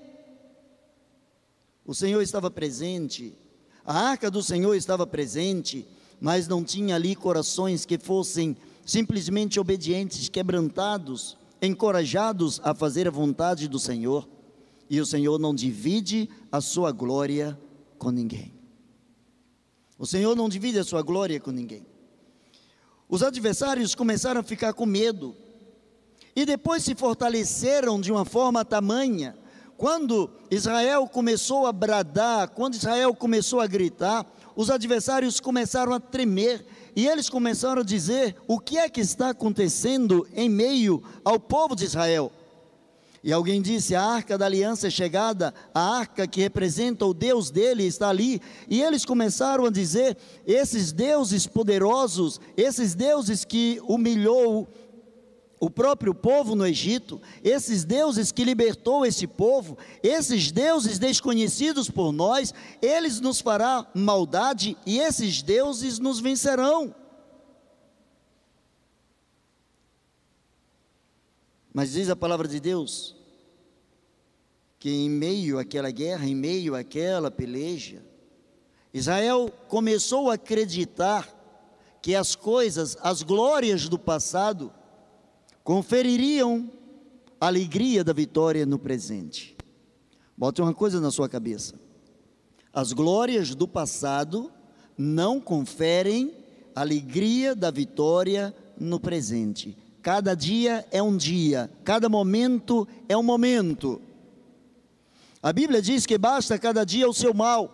O 1.84 1.96
Senhor 1.96 2.22
estava 2.22 2.52
presente, 2.52 3.34
a 3.84 4.10
arca 4.10 4.30
do 4.30 4.44
Senhor 4.44 4.76
estava 4.76 5.08
presente, 5.08 5.88
mas 6.22 6.48
não 6.48 6.64
tinha 6.64 6.94
ali 6.94 7.16
corações 7.16 7.84
que 7.84 7.98
fossem 7.98 8.56
simplesmente 8.86 9.60
obedientes, 9.60 10.30
quebrantados, 10.30 11.36
encorajados 11.60 12.62
a 12.64 12.76
fazer 12.76 13.08
a 13.08 13.12
vontade 13.12 13.68
do 13.68 13.80
Senhor 13.80 14.37
e 14.90 15.02
o 15.02 15.06
Senhor 15.06 15.40
não 15.40 15.54
divide 15.54 16.30
a 16.52 16.62
sua 16.62 16.92
glória 16.92 17.60
com 17.98 18.10
ninguém. 18.10 18.54
O 19.98 20.06
Senhor 20.06 20.36
não 20.36 20.48
divide 20.48 20.80
a 20.80 20.84
sua 20.84 21.02
glória 21.02 21.40
com 21.40 21.52
ninguém. 21.52 21.86
Os 23.10 23.24
adversários 23.24 23.96
começaram 23.96 24.42
a 24.42 24.44
ficar 24.44 24.74
com 24.74 24.86
medo 24.86 25.36
e 26.36 26.46
depois 26.46 26.84
se 26.84 26.94
fortaleceram 26.94 28.00
de 28.00 28.12
uma 28.12 28.26
forma 28.26 28.64
tamanha. 28.64 29.36
Quando 29.76 30.30
Israel 30.52 31.08
começou 31.08 31.66
a 31.66 31.72
bradar, 31.72 32.50
quando 32.50 32.76
Israel 32.76 33.14
começou 33.16 33.60
a 33.60 33.68
gritar, 33.68 34.26
os 34.56 34.70
adversários 34.70 35.40
começaram 35.40 35.94
a 35.94 36.00
tremer 36.00 36.66
e 36.96 37.08
eles 37.08 37.30
começaram 37.30 37.82
a 37.82 37.86
dizer: 37.86 38.36
o 38.48 38.60
que 38.60 38.78
é 38.78 38.90
que 38.90 39.02
está 39.02 39.30
acontecendo 39.30 40.28
em 40.34 40.50
meio 40.50 41.04
ao 41.24 41.40
povo 41.40 41.76
de 41.76 41.86
Israel? 41.86 42.32
E 43.28 43.34
alguém 43.34 43.62
disse: 43.62 43.94
a 43.94 44.02
arca 44.02 44.38
da 44.38 44.46
aliança 44.46 44.88
é 44.88 44.90
chegada, 44.90 45.54
a 45.74 45.82
arca 45.82 46.26
que 46.26 46.40
representa 46.40 47.06
o 47.06 47.14
Deus 47.14 47.52
dele 47.52 47.84
está 47.84 48.08
ali. 48.08 48.42
E 48.70 48.82
eles 48.82 49.04
começaram 49.04 49.66
a 49.66 49.70
dizer: 49.70 50.18
esses 50.46 50.94
deuses 50.94 51.46
poderosos, 51.46 52.40
esses 52.56 52.96
deuses 52.96 53.44
que 53.44 53.82
humilhou 53.86 54.66
o 55.60 55.70
próprio 55.70 56.16
povo 56.16 56.56
no 56.56 56.66
Egito, 56.66 57.22
esses 57.44 57.84
deuses 57.84 58.32
que 58.32 58.46
libertou 58.46 59.06
esse 59.06 59.28
povo, 59.28 59.78
esses 60.02 60.50
deuses 60.50 60.98
desconhecidos 60.98 61.90
por 61.90 62.14
nós, 62.14 62.54
eles 62.82 63.20
nos 63.20 63.42
fará 63.42 63.86
maldade 63.94 64.78
e 64.86 65.00
esses 65.00 65.42
deuses 65.42 66.00
nos 66.00 66.22
vencerão. 66.22 66.96
Mas 71.74 71.92
diz 71.92 72.10
a 72.10 72.16
palavra 72.16 72.48
de 72.48 72.62
Deus 72.62 73.17
que 74.80 74.90
em 74.90 75.10
meio 75.10 75.60
àquela 75.60 75.92
guerra, 75.92 76.26
em 76.26 76.36
meio 76.36 76.76
àquela 76.76 77.32
peleja, 77.32 78.04
Israel 78.94 79.52
começou 79.68 80.30
a 80.30 80.36
acreditar 80.36 81.34
que 82.02 82.16
as 82.16 82.36
coisas, 82.36 82.98
as 83.02 83.22
glórias 83.22 83.90
do 83.90 84.00
passado, 84.00 84.72
confeririam 85.64 86.70
a 87.40 87.48
alegria 87.48 88.04
da 88.04 88.14
vitória 88.14 88.66
no 88.66 88.80
presente. 88.80 89.58
Bote 90.38 90.62
uma 90.62 90.74
coisa 90.74 91.02
na 91.02 91.12
sua 91.12 91.28
cabeça: 91.28 91.76
as 92.72 92.94
glórias 92.94 93.54
do 93.54 93.68
passado 93.68 94.52
não 94.98 95.40
conferem 95.40 96.34
alegria 96.76 97.56
da 97.56 97.72
vitória 97.72 98.56
no 98.80 99.00
presente. 99.00 99.76
Cada 100.02 100.36
dia 100.36 100.86
é 100.92 101.02
um 101.02 101.18
dia, 101.18 101.70
cada 101.84 102.08
momento 102.08 102.88
é 103.10 103.18
um 103.18 103.24
momento. 103.24 104.02
A 105.42 105.54
Bíblia 105.54 105.82
diz 105.82 106.06
que 106.06 106.18
basta 106.18 106.58
cada 106.58 106.86
dia 106.86 107.08
o 107.08 107.14
seu 107.14 107.34
mal. 107.34 107.74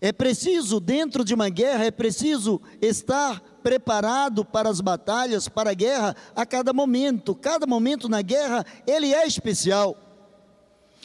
É 0.00 0.12
preciso, 0.12 0.80
dentro 0.80 1.22
de 1.24 1.34
uma 1.34 1.50
guerra, 1.50 1.84
é 1.84 1.90
preciso 1.90 2.60
estar 2.80 3.40
preparado 3.62 4.44
para 4.44 4.70
as 4.70 4.80
batalhas, 4.80 5.46
para 5.46 5.70
a 5.70 5.74
guerra, 5.74 6.16
a 6.34 6.46
cada 6.46 6.72
momento. 6.72 7.34
Cada 7.34 7.66
momento 7.66 8.08
na 8.08 8.22
guerra, 8.22 8.64
ele 8.86 9.12
é 9.12 9.26
especial. 9.26 9.96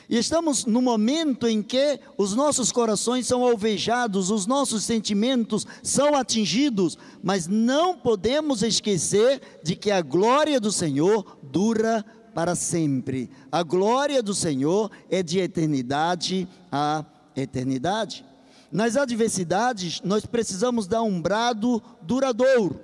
E 0.07 0.17
estamos 0.17 0.65
no 0.65 0.81
momento 0.81 1.47
em 1.47 1.61
que 1.63 1.99
os 2.17 2.35
nossos 2.35 2.71
corações 2.71 3.25
são 3.27 3.43
alvejados, 3.43 4.29
os 4.29 4.45
nossos 4.45 4.83
sentimentos 4.83 5.65
são 5.81 6.15
atingidos, 6.15 6.97
mas 7.23 7.47
não 7.47 7.97
podemos 7.97 8.61
esquecer 8.61 9.41
de 9.63 9.75
que 9.75 9.89
a 9.89 10.01
glória 10.01 10.59
do 10.59 10.71
Senhor 10.71 11.37
dura 11.41 12.05
para 12.35 12.53
sempre. 12.53 13.31
A 13.49 13.63
glória 13.63 14.21
do 14.21 14.35
Senhor 14.35 14.91
é 15.09 15.23
de 15.23 15.39
eternidade 15.39 16.45
a 16.69 17.05
eternidade. 17.33 18.25
Nas 18.69 18.97
adversidades, 18.97 20.01
nós 20.03 20.25
precisamos 20.25 20.85
dar 20.85 21.01
um 21.01 21.21
brado 21.21 21.81
duradouro. 22.01 22.81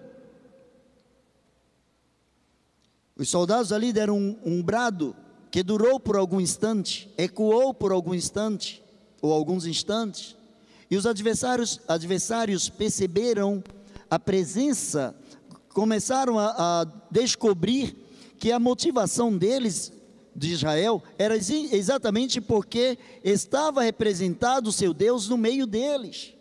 Os 3.17 3.27
soldados 3.27 3.74
ali 3.74 3.91
deram 3.91 4.17
um, 4.17 4.38
um 4.46 4.63
brado 4.63 5.13
que 5.51 5.62
durou 5.62 6.00
por 6.00 6.15
algum 6.15 6.39
instante, 6.39 7.13
ecoou 7.17 7.74
por 7.74 7.91
algum 7.91 8.13
instante, 8.13 8.81
ou 9.22 9.34
alguns 9.34 9.65
instantes, 9.65 10.34
e 10.89 10.96
os 10.96 11.05
adversários, 11.05 11.81
adversários 11.89 12.70
perceberam 12.70 13.62
a 14.10 14.17
presença, 14.17 15.13
começaram 15.74 16.39
a, 16.39 16.55
a 16.58 16.88
descobrir 17.12 18.11
que 18.41 18.51
a 18.51 18.60
motivação 18.60 19.38
deles, 19.38 19.93
de 20.36 20.51
Israel, 20.51 21.03
era 21.15 21.38
exatamente 21.38 22.41
porque 22.41 22.98
estava 23.24 23.83
representado 23.83 24.71
o 24.71 24.74
seu 24.74 24.95
Deus 24.95 25.29
no 25.29 25.38
meio 25.38 25.67
deles. 25.67 26.33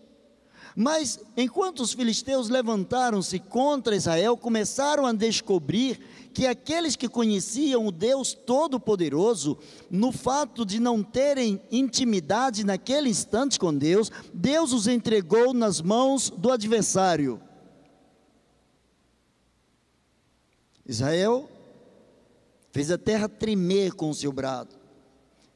Mas 0.75 1.21
enquanto 1.37 1.81
os 1.81 1.93
filisteus 1.93 2.49
levantaram-se 2.49 3.39
contra 3.39 3.95
Israel, 3.95 4.35
começaram 4.35 5.05
a 5.05 5.13
descobrir 5.13 6.01
que 6.33 6.47
aqueles 6.47 6.97
que 6.97 7.07
conheciam 7.07 7.87
o 7.87 7.93
Deus 7.93 8.33
Todo-Poderoso, 8.33 9.59
no 9.91 10.11
fato 10.11 10.65
de 10.65 10.81
não 10.81 11.03
terem 11.03 11.61
intimidade 11.71 12.65
naquele 12.65 13.11
instante 13.11 13.59
com 13.59 13.77
Deus, 13.77 14.11
Deus 14.33 14.73
os 14.73 14.87
entregou 14.87 15.53
nas 15.53 15.83
mãos 15.83 16.31
do 16.31 16.51
adversário. 16.51 17.39
Israel 20.87 21.47
fez 22.73 22.91
a 22.91 22.99
terra 22.99 23.29
tremer 23.29 23.93
com 23.93 24.11
o 24.11 24.15
seu 24.15 24.33
brado. 24.33 24.77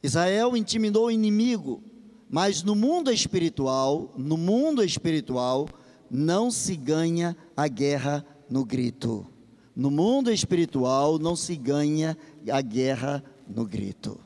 Israel 0.02 0.56
intimidou 0.56 1.06
o 1.06 1.10
inimigo, 1.10 1.82
mas 2.28 2.62
no 2.62 2.74
mundo 2.74 3.10
espiritual, 3.10 4.12
no 4.16 4.36
mundo 4.36 4.82
espiritual, 4.82 5.68
não 6.10 6.50
se 6.50 6.76
ganha 6.76 7.36
a 7.56 7.66
guerra 7.68 8.24
no 8.50 8.64
grito. 8.64 9.26
No 9.74 9.90
mundo 9.90 10.30
espiritual 10.30 11.18
não 11.18 11.34
se 11.34 11.56
ganha 11.56 12.16
a 12.50 12.60
guerra 12.60 13.24
no 13.48 13.64
grito. 13.64 14.20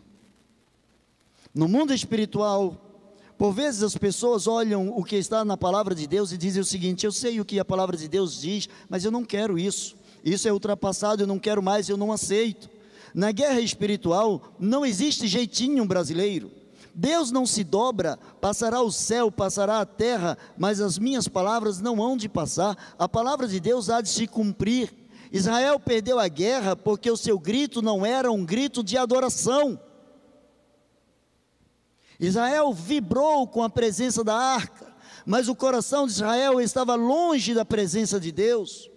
No 1.54 1.66
mundo 1.66 1.94
espiritual, 1.94 2.88
por 3.38 3.52
vezes 3.52 3.82
as 3.82 3.96
pessoas 3.96 4.46
olham 4.46 4.88
o 4.88 5.04
que 5.04 5.16
está 5.16 5.44
na 5.44 5.56
palavra 5.56 5.94
de 5.94 6.06
Deus 6.06 6.32
e 6.32 6.36
dizem 6.36 6.60
o 6.60 6.64
seguinte: 6.64 7.06
eu 7.06 7.12
sei 7.12 7.40
o 7.40 7.44
que 7.44 7.58
a 7.58 7.64
palavra 7.64 7.96
de 7.96 8.08
Deus 8.08 8.40
diz, 8.40 8.68
mas 8.88 9.04
eu 9.04 9.10
não 9.10 9.24
quero 9.24 9.58
isso. 9.58 9.96
Isso 10.24 10.48
é 10.48 10.52
ultrapassado, 10.52 11.22
eu 11.22 11.26
não 11.26 11.38
quero 11.38 11.62
mais, 11.62 11.88
eu 11.88 11.96
não 11.96 12.12
aceito. 12.12 12.68
Na 13.14 13.32
guerra 13.32 13.60
espiritual 13.60 14.54
não 14.58 14.84
existe 14.84 15.26
jeitinho 15.26 15.84
brasileiro. 15.84 16.50
Deus 16.94 17.30
não 17.30 17.46
se 17.46 17.62
dobra, 17.62 18.18
passará 18.40 18.82
o 18.82 18.90
céu, 18.90 19.30
passará 19.30 19.80
a 19.80 19.86
terra, 19.86 20.36
mas 20.56 20.80
as 20.80 20.98
minhas 20.98 21.28
palavras 21.28 21.80
não 21.80 22.02
hão 22.02 22.16
de 22.16 22.28
passar. 22.28 22.76
A 22.98 23.08
palavra 23.08 23.46
de 23.46 23.60
Deus 23.60 23.88
há 23.88 24.00
de 24.00 24.08
se 24.08 24.26
cumprir. 24.26 24.92
Israel 25.30 25.78
perdeu 25.78 26.18
a 26.18 26.26
guerra 26.26 26.74
porque 26.74 27.08
o 27.08 27.16
seu 27.16 27.38
grito 27.38 27.80
não 27.80 28.04
era 28.04 28.32
um 28.32 28.44
grito 28.44 28.82
de 28.82 28.96
adoração. 28.96 29.78
Israel 32.18 32.72
vibrou 32.72 33.46
com 33.46 33.62
a 33.62 33.70
presença 33.70 34.24
da 34.24 34.34
arca, 34.34 34.92
mas 35.24 35.48
o 35.48 35.54
coração 35.54 36.04
de 36.04 36.12
Israel 36.14 36.60
estava 36.60 36.96
longe 36.96 37.54
da 37.54 37.64
presença 37.64 38.18
de 38.18 38.32
Deus. 38.32 38.90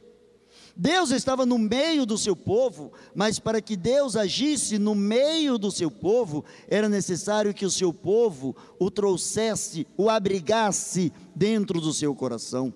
Deus 0.82 1.12
estava 1.12 1.46
no 1.46 1.60
meio 1.60 2.08
do 2.08 2.18
seu 2.18 2.36
povo, 2.36 2.92
mas 3.14 3.38
para 3.38 3.62
que 3.62 3.78
Deus 3.78 4.16
agisse 4.16 4.80
no 4.80 4.96
meio 4.96 5.60
do 5.60 5.72
seu 5.72 5.92
povo, 5.92 6.44
era 6.68 6.90
necessário 6.90 7.54
que 7.54 7.68
o 7.68 7.70
seu 7.70 7.94
povo 7.94 8.56
o 8.80 8.90
trouxesse, 8.90 9.86
o 9.96 10.10
abrigasse 10.10 11.14
dentro 11.36 11.80
do 11.80 11.94
seu 11.94 12.16
coração. 12.16 12.74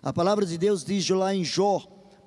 A 0.00 0.12
palavra 0.12 0.46
de 0.46 0.56
Deus 0.56 0.84
diz 0.84 1.08
lá 1.10 1.34
em 1.34 1.42
Jó 1.42 1.82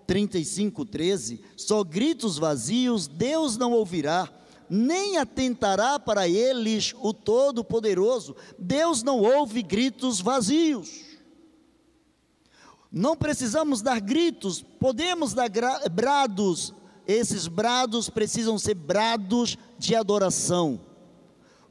35, 0.05 0.83
13: 0.83 1.39
só 1.55 1.81
gritos 1.81 2.37
vazios 2.37 3.07
Deus 3.07 3.55
não 3.55 3.71
ouvirá, 3.71 4.29
nem 4.69 5.17
atentará 5.17 5.97
para 5.97 6.27
eles 6.27 6.93
o 6.99 7.13
Todo-Poderoso. 7.13 8.35
Deus 8.59 9.01
não 9.01 9.21
ouve 9.21 9.63
gritos 9.63 10.19
vazios. 10.19 11.12
Não 12.93 13.17
precisamos 13.17 13.81
dar 13.81 13.99
gritos, 13.99 14.63
podemos 14.79 15.33
dar 15.33 15.49
brados, 15.91 16.75
esses 17.07 17.47
brados 17.47 18.07
precisam 18.07 18.59
ser 18.59 18.75
brados 18.75 19.57
de 19.79 19.95
adoração. 19.95 20.79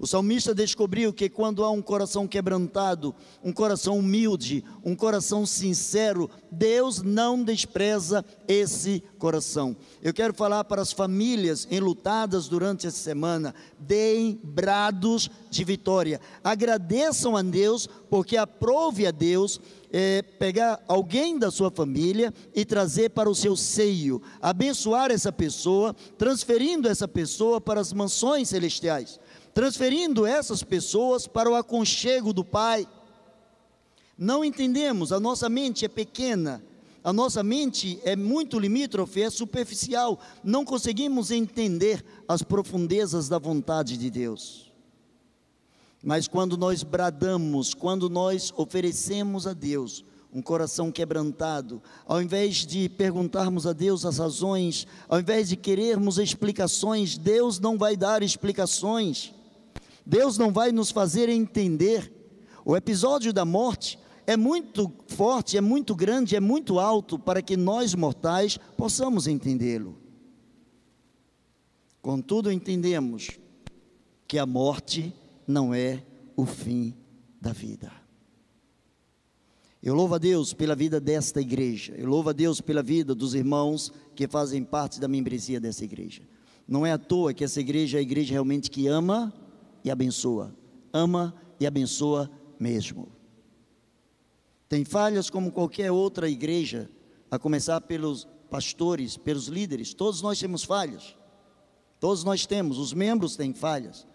O 0.03 0.07
salmista 0.07 0.53
descobriu 0.53 1.13
que 1.13 1.29
quando 1.29 1.63
há 1.63 1.71
um 1.71 1.81
coração 1.81 2.27
quebrantado, 2.27 3.15
um 3.41 3.53
coração 3.53 4.01
humilde, 4.01 4.65
um 4.85 4.97
coração 4.97 5.47
sincero, 5.47 6.29
Deus 6.51 7.03
não 7.03 7.45
despreza 7.45 8.25
esse 8.49 9.01
coração. 9.17 9.77
Eu 10.03 10.13
quero 10.13 10.35
falar 10.35 10.65
para 10.65 10.83
as 10.83 10.91
famílias 10.91 11.69
enlutadas 11.71 12.49
durante 12.49 12.85
essa 12.85 12.97
semana: 12.99 13.55
deem 13.79 14.41
brados 14.43 15.31
de 15.49 15.63
vitória, 15.63 16.21
agradeçam 16.43 17.37
a 17.37 17.43
Deus, 17.43 17.89
porque 18.11 18.37
aprove 18.37 19.07
a 19.07 19.13
Deus 19.13 19.61
é, 19.93 20.23
pegar 20.23 20.83
alguém 20.89 21.39
da 21.39 21.51
sua 21.51 21.71
família 21.71 22.33
e 22.55 22.65
trazer 22.65 23.11
para 23.11 23.29
o 23.29 23.35
seu 23.35 23.55
seio, 23.55 24.23
abençoar 24.41 25.11
essa 25.11 25.31
pessoa, 25.31 25.95
transferindo 26.17 26.89
essa 26.89 27.07
pessoa 27.07 27.61
para 27.61 27.79
as 27.79 27.93
mansões 27.93 28.49
celestiais, 28.49 29.21
transferindo 29.53 30.25
essas 30.25 30.63
pessoas 30.63 31.27
para 31.27 31.51
o 31.51 31.55
aconchego 31.55 32.33
do 32.33 32.43
Pai. 32.43 32.89
Não 34.17 34.43
entendemos, 34.43 35.13
a 35.13 35.21
nossa 35.21 35.49
mente 35.51 35.85
é 35.85 35.89
pequena, 35.89 36.65
a 37.05 37.13
nossa 37.13 37.43
mente 37.43 38.01
é 38.03 38.17
muito 38.17 38.59
limítrofe, 38.59 39.23
é 39.23 39.29
superficial, 39.29 40.19
não 40.43 40.65
conseguimos 40.65 41.31
entender 41.31 42.03
as 42.27 42.43
profundezas 42.43 43.29
da 43.29 43.39
vontade 43.39 43.99
de 43.99 44.09
Deus. 44.09 44.72
Mas 46.03 46.27
quando 46.27 46.57
nós 46.57 46.83
bradamos, 46.83 47.75
quando 47.75 48.11
nós 48.11 48.53
oferecemos 48.57 49.47
a 49.47 49.53
Deus 49.53 50.05
um 50.33 50.43
coração 50.43 50.91
quebrantado, 50.91 51.81
ao 52.07 52.21
invés 52.21 52.67
de 52.67 52.89
perguntarmos 52.89 53.67
a 53.67 53.73
Deus 53.73 54.05
as 54.05 54.19
razões, 54.19 54.87
ao 55.09 55.21
invés 55.21 55.49
de 55.49 55.57
querermos 55.57 56.19
explicações, 56.19 57.19
Deus 57.19 57.61
não 57.61 57.79
vai 57.79 57.97
dar 57.97 58.23
explicações, 58.23 59.33
Deus 60.05 60.39
não 60.39 60.51
vai 60.51 60.73
nos 60.73 60.91
fazer 60.91 61.29
entender. 61.29 62.11
O 62.65 62.77
episódio 62.77 63.33
da 63.33 63.45
morte 63.45 63.99
é 64.27 64.37
muito 64.37 64.91
forte, 65.07 65.57
é 65.57 65.61
muito 65.61 65.95
grande, 65.95 66.35
é 66.35 66.41
muito 66.41 66.81
alto 66.81 67.19
para 67.19 67.43
que 67.43 67.57
nós 67.57 67.95
mortais 67.95 68.59
possamos 68.77 69.27
entendê-lo. 69.27 69.99
Contudo, 72.01 72.51
entendemos 72.51 73.39
que 74.27 74.39
a 74.39 74.47
morte 74.47 75.15
não 75.47 75.75
é 75.75 76.05
o 76.37 76.47
fim 76.47 76.95
da 77.41 77.53
vida. 77.53 77.93
Eu 79.83 79.95
louvo 79.95 80.15
a 80.15 80.19
Deus 80.19 80.55
pela 80.55 80.77
vida 80.77 81.01
desta 81.01 81.41
igreja. 81.41 81.93
Eu 81.97 82.07
louvo 82.07 82.31
a 82.31 82.33
Deus 82.33 82.61
pela 82.61 82.83
vida 82.83 83.15
dos 83.15 83.35
irmãos 83.35 83.93
que 84.15 84.29
fazem 84.29 84.63
parte 84.63 85.01
da 85.01 85.09
membresia 85.09 85.59
dessa 85.59 85.85
igreja. 85.85 86.23
Não 86.69 86.87
é 86.87 86.93
à 86.93 86.99
toa 86.99 87.35
que 87.35 87.43
essa 87.43 87.61
igreja 87.61 87.99
é 87.99 88.01
a 88.01 88.03
igreja 88.03 88.33
realmente 88.33 88.71
que 88.71 88.87
ama 88.87 89.33
e 89.85 89.91
abençoa. 89.91 90.55
Ama 90.93 91.35
e 91.59 91.67
abençoa 91.67 92.31
mesmo. 92.61 93.09
Tem 94.69 94.85
falhas 94.85 95.29
como 95.29 95.51
qualquer 95.51 95.91
outra 95.91 96.31
igreja, 96.31 96.89
a 97.31 97.39
começar 97.39 97.81
pelos 97.81 98.29
pastores, 98.49 99.17
pelos 99.17 99.49
líderes. 99.49 99.93
Todos 99.93 100.23
nós 100.23 100.39
temos 100.39 100.63
falhas. 100.63 101.17
Todos 101.99 102.23
nós 102.23 102.47
temos, 102.47 102.79
os 102.79 102.93
membros 102.93 103.37
têm 103.37 103.53
falhas. 103.53 104.07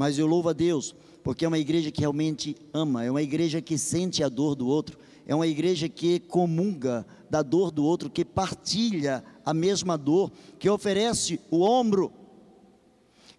Mas 0.00 0.18
eu 0.18 0.26
louvo 0.26 0.48
a 0.48 0.54
Deus, 0.54 0.94
porque 1.22 1.44
é 1.44 1.48
uma 1.48 1.58
igreja 1.58 1.90
que 1.90 2.00
realmente 2.00 2.56
ama, 2.72 3.04
é 3.04 3.10
uma 3.10 3.20
igreja 3.20 3.60
que 3.60 3.76
sente 3.76 4.24
a 4.24 4.30
dor 4.30 4.54
do 4.54 4.66
outro, 4.66 4.98
é 5.26 5.34
uma 5.34 5.46
igreja 5.46 5.90
que 5.90 6.20
comunga 6.20 7.06
da 7.28 7.42
dor 7.42 7.70
do 7.70 7.84
outro, 7.84 8.08
que 8.08 8.24
partilha 8.24 9.22
a 9.44 9.52
mesma 9.52 9.98
dor, 9.98 10.32
que 10.58 10.70
oferece 10.70 11.38
o 11.50 11.60
ombro, 11.60 12.10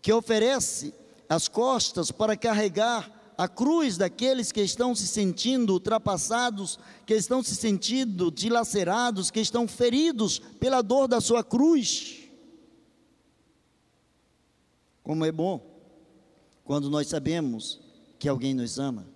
que 0.04 0.14
oferece 0.14 0.94
as 1.28 1.48
costas 1.48 2.12
para 2.12 2.38
carregar 2.38 3.34
a 3.36 3.48
cruz 3.48 3.98
daqueles 3.98 4.52
que 4.52 4.62
estão 4.62 4.94
se 4.94 5.08
sentindo 5.08 5.74
ultrapassados, 5.74 6.78
que 7.08 7.16
estão 7.16 7.42
se 7.42 7.56
sentindo 7.56 8.30
dilacerados, 8.30 9.32
que 9.32 9.40
estão 9.40 9.68
feridos 9.68 10.38
pela 10.60 10.84
dor 10.84 11.08
da 11.08 11.20
sua 11.20 11.44
cruz. 11.44 12.20
Como 15.02 15.26
é 15.26 15.32
bom 15.32 15.71
quando 16.64 16.90
nós 16.90 17.08
sabemos 17.08 17.80
que 18.20 18.30
alguém 18.30 18.54
nos 18.54 18.80
ama. 18.80 19.08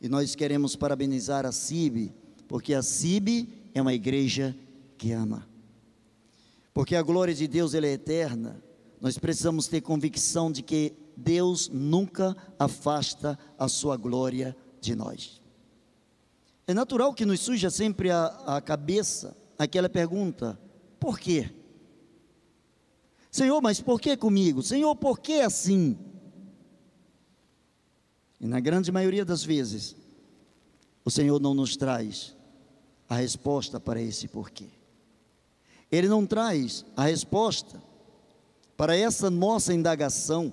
E 0.00 0.08
nós 0.08 0.34
queremos 0.34 0.76
parabenizar 0.76 1.44
a 1.44 1.52
CIB, 1.52 2.12
porque 2.48 2.74
a 2.74 2.82
CIB 2.82 3.48
é 3.74 3.82
uma 3.82 3.92
igreja 3.92 4.56
que 4.96 5.12
ama. 5.12 5.46
Porque 6.72 6.96
a 6.96 7.02
glória 7.02 7.34
de 7.34 7.46
Deus 7.46 7.74
é 7.74 7.78
eterna. 7.78 8.62
Nós 9.00 9.18
precisamos 9.18 9.66
ter 9.66 9.80
convicção 9.80 10.50
de 10.50 10.62
que 10.62 10.94
Deus 11.16 11.68
nunca 11.68 12.36
afasta 12.58 13.38
a 13.58 13.68
sua 13.68 13.96
glória 13.96 14.56
de 14.80 14.94
nós. 14.94 15.40
É 16.66 16.72
natural 16.72 17.12
que 17.12 17.26
nos 17.26 17.40
suja 17.40 17.68
sempre 17.68 18.10
a, 18.10 18.26
a 18.46 18.60
cabeça 18.60 19.36
aquela 19.58 19.88
pergunta: 19.88 20.58
por 20.98 21.18
quê? 21.18 21.50
Senhor, 23.30 23.60
mas 23.60 23.80
por 23.80 24.00
que 24.00 24.16
comigo? 24.16 24.62
Senhor, 24.62 24.94
por 24.96 25.20
que 25.20 25.40
assim? 25.40 25.96
E 28.40 28.46
na 28.46 28.58
grande 28.58 28.90
maioria 28.90 29.24
das 29.24 29.44
vezes, 29.44 29.94
o 31.04 31.10
Senhor 31.10 31.38
não 31.38 31.52
nos 31.52 31.76
traz 31.76 32.34
a 33.08 33.16
resposta 33.16 33.78
para 33.78 34.00
esse 34.00 34.28
porquê. 34.28 34.68
Ele 35.90 36.08
não 36.08 36.24
traz 36.24 36.84
a 36.96 37.04
resposta 37.04 37.82
para 38.76 38.96
essa 38.96 39.28
nossa 39.28 39.74
indagação. 39.74 40.52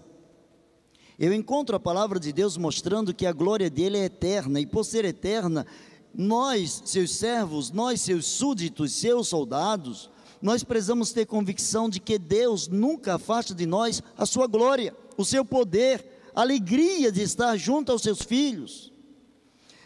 Eu 1.18 1.32
encontro 1.32 1.76
a 1.76 1.80
palavra 1.80 2.20
de 2.20 2.34
Deus 2.34 2.58
mostrando 2.58 3.14
que 3.14 3.26
a 3.26 3.32
glória 3.32 3.70
dele 3.70 3.98
é 3.98 4.06
eterna, 4.06 4.60
e 4.60 4.66
por 4.66 4.84
ser 4.84 5.06
eterna, 5.06 5.66
nós, 6.14 6.82
seus 6.86 7.16
servos, 7.16 7.72
nós, 7.72 8.02
seus 8.02 8.26
súditos, 8.26 8.92
seus 8.94 9.28
soldados, 9.28 10.10
nós 10.42 10.64
precisamos 10.64 11.12
ter 11.12 11.26
convicção 11.26 11.90
de 11.90 12.00
que 12.00 12.20
Deus 12.20 12.68
nunca 12.68 13.16
afasta 13.16 13.56
de 13.56 13.66
nós 13.66 14.02
a 14.18 14.26
sua 14.26 14.48
glória, 14.48 14.96
o 15.16 15.24
seu 15.24 15.46
poder, 15.46 16.17
alegria 16.38 17.12
de 17.12 17.24
estar 17.24 17.58
junto 17.58 17.92
aos 17.92 18.04
seus 18.04 18.22
filhos. 18.22 18.94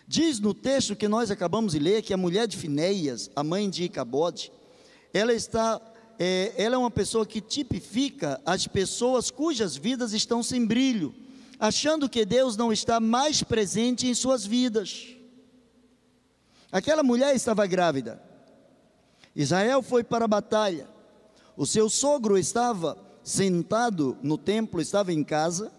Diz 0.06 0.38
no 0.38 0.54
texto 0.54 0.98
que 0.98 1.08
nós 1.08 1.32
acabamos 1.32 1.72
de 1.72 1.80
ler 1.80 2.02
que 2.02 2.14
a 2.14 2.18
mulher 2.18 2.46
de 2.46 2.58
Finéias, 2.58 3.32
a 3.34 3.42
mãe 3.42 3.70
de 3.70 3.86
Icabode, 3.86 4.52
ela 5.14 5.32
está, 5.32 5.80
é, 6.20 6.54
ela 6.58 6.76
é 6.76 6.78
uma 6.78 6.92
pessoa 6.92 7.26
que 7.26 7.40
tipifica 7.40 8.42
as 8.46 8.68
pessoas 8.68 9.32
cujas 9.32 9.78
vidas 9.78 10.12
estão 10.12 10.44
sem 10.44 10.66
brilho, 10.66 11.16
achando 11.58 12.10
que 12.10 12.26
Deus 12.26 12.58
não 12.58 12.74
está 12.74 13.00
mais 13.00 13.42
presente 13.42 14.06
em 14.06 14.14
suas 14.14 14.46
vidas. 14.46 15.08
Aquela 16.70 17.02
mulher 17.02 17.34
estava 17.34 17.66
grávida. 17.66 18.22
Israel 19.34 19.82
foi 19.82 20.04
para 20.04 20.26
a 20.26 20.28
batalha. 20.28 20.86
O 21.56 21.66
seu 21.66 21.90
sogro 21.90 22.38
estava 22.38 22.98
sentado 23.24 24.18
no 24.22 24.38
templo, 24.38 24.82
estava 24.82 25.14
em 25.14 25.24
casa 25.24 25.72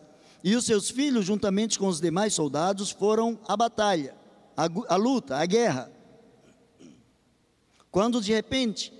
e 0.44 0.56
os 0.56 0.64
seus 0.64 0.90
filhos, 0.90 1.24
juntamente 1.24 1.78
com 1.78 1.86
os 1.86 2.00
demais 2.00 2.34
soldados, 2.34 2.90
foram 2.90 3.38
à 3.46 3.56
batalha, 3.56 4.14
à, 4.56 4.64
à 4.88 4.96
luta, 4.96 5.36
à 5.36 5.46
guerra. 5.46 5.90
Quando 7.90 8.20
de 8.20 8.32
repente 8.32 8.92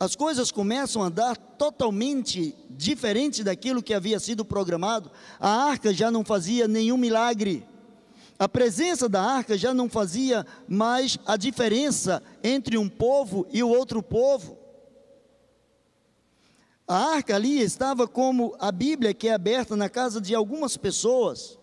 as 0.00 0.16
coisas 0.16 0.50
começam 0.50 1.02
a 1.02 1.10
dar 1.10 1.36
totalmente 1.36 2.56
diferente 2.70 3.44
daquilo 3.44 3.82
que 3.82 3.92
havia 3.92 4.18
sido 4.18 4.46
programado. 4.46 5.10
A 5.38 5.50
arca 5.64 5.92
já 5.92 6.10
não 6.10 6.24
fazia 6.24 6.66
nenhum 6.66 6.96
milagre. 6.96 7.66
A 8.38 8.48
presença 8.48 9.10
da 9.10 9.22
arca 9.22 9.58
já 9.58 9.74
não 9.74 9.90
fazia 9.90 10.46
mais 10.66 11.18
a 11.26 11.36
diferença 11.36 12.22
entre 12.42 12.78
um 12.78 12.88
povo 12.88 13.46
e 13.52 13.62
o 13.62 13.68
outro 13.68 14.02
povo. 14.02 14.56
A 16.90 17.14
arca 17.14 17.36
ali 17.36 17.60
estava 17.60 18.08
como 18.08 18.56
a 18.58 18.72
Bíblia 18.72 19.14
que 19.14 19.28
é 19.28 19.32
aberta 19.32 19.76
na 19.76 19.88
casa 19.88 20.20
de 20.20 20.34
algumas 20.34 20.76
pessoas, 20.76 21.56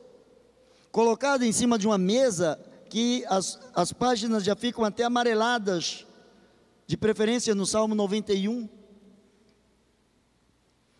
colocada 0.89 1.45
em 1.45 1.51
cima 1.51 1.77
de 1.77 1.85
uma 1.85 1.97
mesa 1.97 2.57
que 2.89 3.25
as, 3.27 3.59
as 3.75 3.91
páginas 3.91 4.41
já 4.45 4.55
ficam 4.55 4.85
até 4.85 5.03
amareladas, 5.03 6.07
de 6.85 6.95
preferência 6.95 7.53
no 7.53 7.65
Salmo 7.65 7.93
91. 7.93 8.69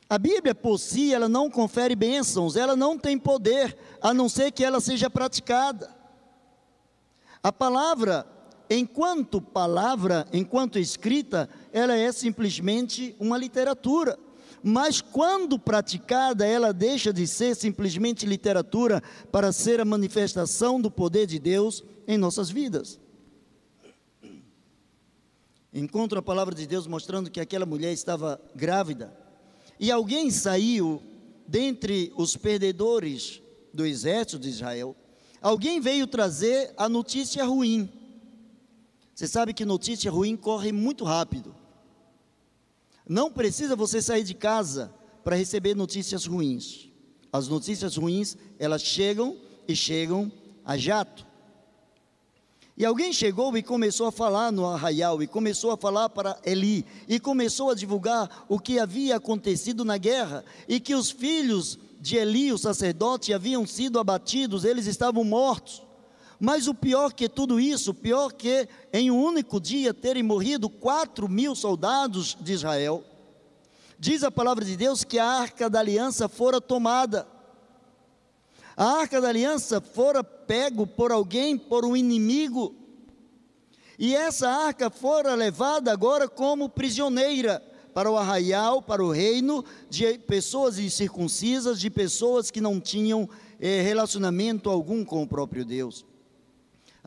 A 0.09 0.17
Bíblia 0.17 0.53
por 0.53 0.77
si, 0.77 1.13
ela 1.13 1.29
não 1.29 1.49
confere 1.49 1.95
bênçãos, 1.95 2.57
ela 2.57 2.75
não 2.75 2.99
tem 2.99 3.17
poder, 3.17 3.77
a 4.01 4.13
não 4.13 4.27
ser 4.27 4.51
que 4.51 4.61
ela 4.61 4.81
seja 4.81 5.09
praticada. 5.09 5.95
A 7.41 7.53
palavra, 7.53 8.27
enquanto 8.69 9.41
palavra, 9.41 10.27
enquanto 10.33 10.79
escrita, 10.79 11.49
ela 11.71 11.95
é 11.95 12.11
simplesmente 12.11 13.15
uma 13.19 13.37
literatura. 13.37 14.17
Mas 14.63 15.01
quando 15.01 15.59
praticada, 15.59 16.45
ela 16.45 16.73
deixa 16.73 17.13
de 17.13 17.27
ser 17.27 17.55
simplesmente 17.55 18.25
literatura 18.25 19.01
para 19.31 19.51
ser 19.51 19.79
a 19.79 19.85
manifestação 19.85 20.81
do 20.81 20.89
poder 20.89 21.27
de 21.27 21.39
Deus 21.39 21.83
em 22.07 22.17
nossas 22.17 22.49
vidas. 22.49 22.99
Encontro 25.73 26.17
a 26.17 26.23
palavra 26.23 26.55
de 26.55 26.65
Deus 26.65 26.87
mostrando 26.87 27.29
que 27.29 27.39
aquela 27.39 27.65
mulher 27.65 27.93
estava 27.93 28.41
grávida 28.55 29.15
e 29.79 29.91
alguém 29.91 30.31
saiu 30.31 31.01
dentre 31.47 32.11
os 32.15 32.35
perdedores 32.35 33.41
do 33.73 33.85
exército 33.85 34.39
de 34.39 34.49
Israel, 34.49 34.95
alguém 35.41 35.79
veio 35.79 36.07
trazer 36.07 36.73
a 36.75 36.89
notícia 36.89 37.45
ruim. 37.45 37.89
Você 39.17 39.27
sabe 39.27 39.51
que 39.51 39.65
notícia 39.65 40.11
ruim 40.11 40.37
corre 40.37 40.71
muito 40.71 41.03
rápido. 41.03 41.55
Não 43.09 43.31
precisa 43.31 43.75
você 43.75 43.99
sair 43.99 44.23
de 44.23 44.35
casa 44.35 44.93
para 45.23 45.35
receber 45.35 45.75
notícias 45.75 46.27
ruins. 46.27 46.89
As 47.33 47.47
notícias 47.47 47.97
ruins, 47.97 48.37
elas 48.59 48.83
chegam 48.83 49.35
e 49.67 49.75
chegam 49.75 50.31
a 50.63 50.77
jato. 50.77 51.25
E 52.77 52.85
alguém 52.85 53.11
chegou 53.11 53.57
e 53.57 53.63
começou 53.63 54.05
a 54.05 54.11
falar 54.11 54.51
no 54.51 54.67
arraial, 54.67 55.23
e 55.23 55.25
começou 55.25 55.71
a 55.71 55.77
falar 55.77 56.09
para 56.09 56.39
Eli, 56.45 56.85
e 57.07 57.19
começou 57.19 57.71
a 57.71 57.73
divulgar 57.73 58.45
o 58.47 58.59
que 58.59 58.77
havia 58.77 59.15
acontecido 59.15 59.83
na 59.83 59.97
guerra, 59.97 60.45
e 60.67 60.79
que 60.79 60.93
os 60.93 61.09
filhos 61.09 61.79
de 61.99 62.17
Eli, 62.17 62.53
o 62.53 62.57
sacerdote, 62.59 63.33
haviam 63.33 63.65
sido 63.65 63.97
abatidos, 63.97 64.63
eles 64.63 64.85
estavam 64.85 65.23
mortos. 65.23 65.86
Mas 66.39 66.67
o 66.67 66.73
pior 66.73 67.13
que 67.13 67.27
tudo 67.27 67.59
isso, 67.59 67.91
o 67.91 67.95
pior 67.95 68.31
que 68.31 68.67
em 68.93 69.09
um 69.09 69.19
único 69.19 69.59
dia 69.59 69.93
terem 69.93 70.21
morrido 70.21 70.69
quatro 70.69 71.27
mil 71.27 71.55
soldados 71.55 72.37
de 72.39 72.53
Israel, 72.53 73.03
diz 73.97 74.23
a 74.23 74.29
palavra 74.29 74.63
de 74.63 74.77
Deus 74.77 75.03
que 75.03 75.17
a 75.17 75.25
arca 75.25 75.69
da 75.69 75.79
aliança 75.79 76.27
fora 76.29 76.61
tomada. 76.61 77.27
A 78.75 78.99
arca 78.99 79.19
da 79.19 79.29
aliança 79.29 79.81
fora 79.81 80.23
pego 80.23 80.85
por 80.85 81.11
alguém, 81.11 81.57
por 81.57 81.83
um 81.83 81.97
inimigo, 81.97 82.75
e 83.97 84.15
essa 84.15 84.47
arca 84.47 84.91
fora 84.91 85.33
levada 85.33 85.91
agora 85.91 86.27
como 86.27 86.69
prisioneira 86.69 87.63
para 87.95 88.11
o 88.11 88.15
arraial, 88.15 88.79
para 88.79 89.03
o 89.03 89.11
reino 89.11 89.65
de 89.89 90.19
pessoas 90.19 90.77
incircuncisas, 90.77 91.79
de 91.79 91.89
pessoas 91.89 92.51
que 92.51 92.61
não 92.61 92.79
tinham 92.79 93.27
eh, 93.59 93.81
relacionamento 93.81 94.69
algum 94.69 95.03
com 95.03 95.23
o 95.23 95.27
próprio 95.27 95.65
Deus. 95.65 96.05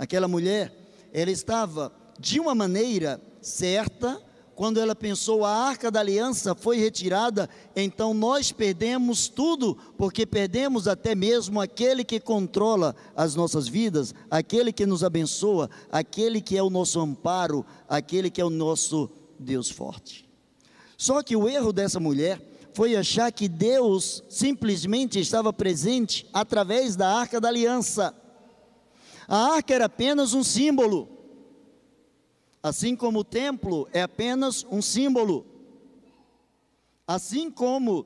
Aquela 0.01 0.27
mulher, 0.27 0.73
ela 1.13 1.31
estava 1.31 1.93
de 2.19 2.41
uma 2.41 2.55
maneira 2.55 3.21
certa, 3.43 4.19
quando 4.55 4.81
ela 4.81 4.95
pensou 4.95 5.45
a 5.45 5.55
arca 5.55 5.91
da 5.91 6.01
aliança 6.01 6.55
foi 6.55 6.79
retirada, 6.79 7.51
então 7.77 8.15
nós 8.15 8.51
perdemos 8.51 9.29
tudo, 9.29 9.77
porque 9.99 10.25
perdemos 10.25 10.89
até 10.89 11.15
mesmo 11.15 11.61
aquele 11.61 12.03
que 12.03 12.19
controla 12.19 12.97
as 13.15 13.35
nossas 13.35 13.69
vidas, 13.69 14.15
aquele 14.31 14.73
que 14.73 14.87
nos 14.87 15.05
abençoa, 15.05 15.69
aquele 15.93 16.41
que 16.41 16.57
é 16.57 16.63
o 16.63 16.71
nosso 16.71 16.99
amparo, 16.99 17.63
aquele 17.87 18.31
que 18.31 18.41
é 18.41 18.45
o 18.45 18.49
nosso 18.49 19.11
Deus 19.39 19.69
forte. 19.69 20.27
Só 20.97 21.23
que 21.23 21.37
o 21.37 21.47
erro 21.47 21.75
dessa 21.75 22.01
mulher 22.01 22.41
foi 22.73 22.97
achar 22.97 23.31
que 23.31 23.47
Deus 23.51 24.25
simplesmente 24.31 25.21
estava 25.21 25.53
presente 25.53 26.27
através 26.33 26.97
da 26.97 27.15
arca 27.15 27.39
da 27.39 27.49
aliança. 27.49 28.15
A 29.31 29.55
arca 29.55 29.73
era 29.73 29.85
apenas 29.85 30.35
um 30.35 30.43
símbolo. 30.43 31.09
Assim 32.61 32.97
como 32.97 33.21
o 33.21 33.25
templo 33.25 33.89
é 33.93 34.03
apenas 34.03 34.67
um 34.69 34.83
símbolo, 34.83 35.47
assim 37.07 37.49
como 37.49 38.05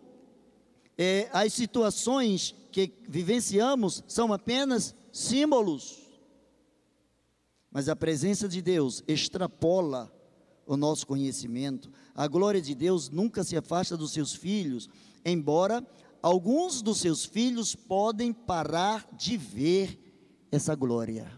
é, 0.98 1.28
as 1.32 1.52
situações 1.54 2.54
que 2.70 2.92
vivenciamos 3.08 4.04
são 4.06 4.34
apenas 4.34 4.94
símbolos, 5.10 6.08
mas 7.72 7.88
a 7.88 7.96
presença 7.96 8.46
de 8.46 8.60
Deus 8.60 9.02
extrapola 9.08 10.12
o 10.66 10.76
nosso 10.76 11.06
conhecimento. 11.06 11.90
A 12.14 12.28
glória 12.28 12.60
de 12.60 12.74
Deus 12.74 13.08
nunca 13.08 13.42
se 13.42 13.56
afasta 13.56 13.96
dos 13.96 14.12
seus 14.12 14.34
filhos, 14.34 14.88
embora 15.24 15.84
alguns 16.22 16.80
dos 16.82 16.98
seus 16.98 17.24
filhos 17.24 17.74
podem 17.74 18.30
parar 18.32 19.08
de 19.16 19.36
ver 19.38 20.03
essa 20.54 20.74
glória. 20.74 21.30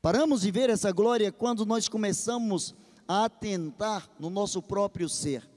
Paramos 0.00 0.40
de 0.40 0.50
ver 0.50 0.70
essa 0.70 0.90
glória 0.90 1.30
quando 1.30 1.66
nós 1.66 1.88
começamos 1.88 2.74
a 3.06 3.26
atentar 3.26 4.08
no 4.18 4.30
nosso 4.30 4.62
próprio 4.62 5.08
ser. 5.08 5.48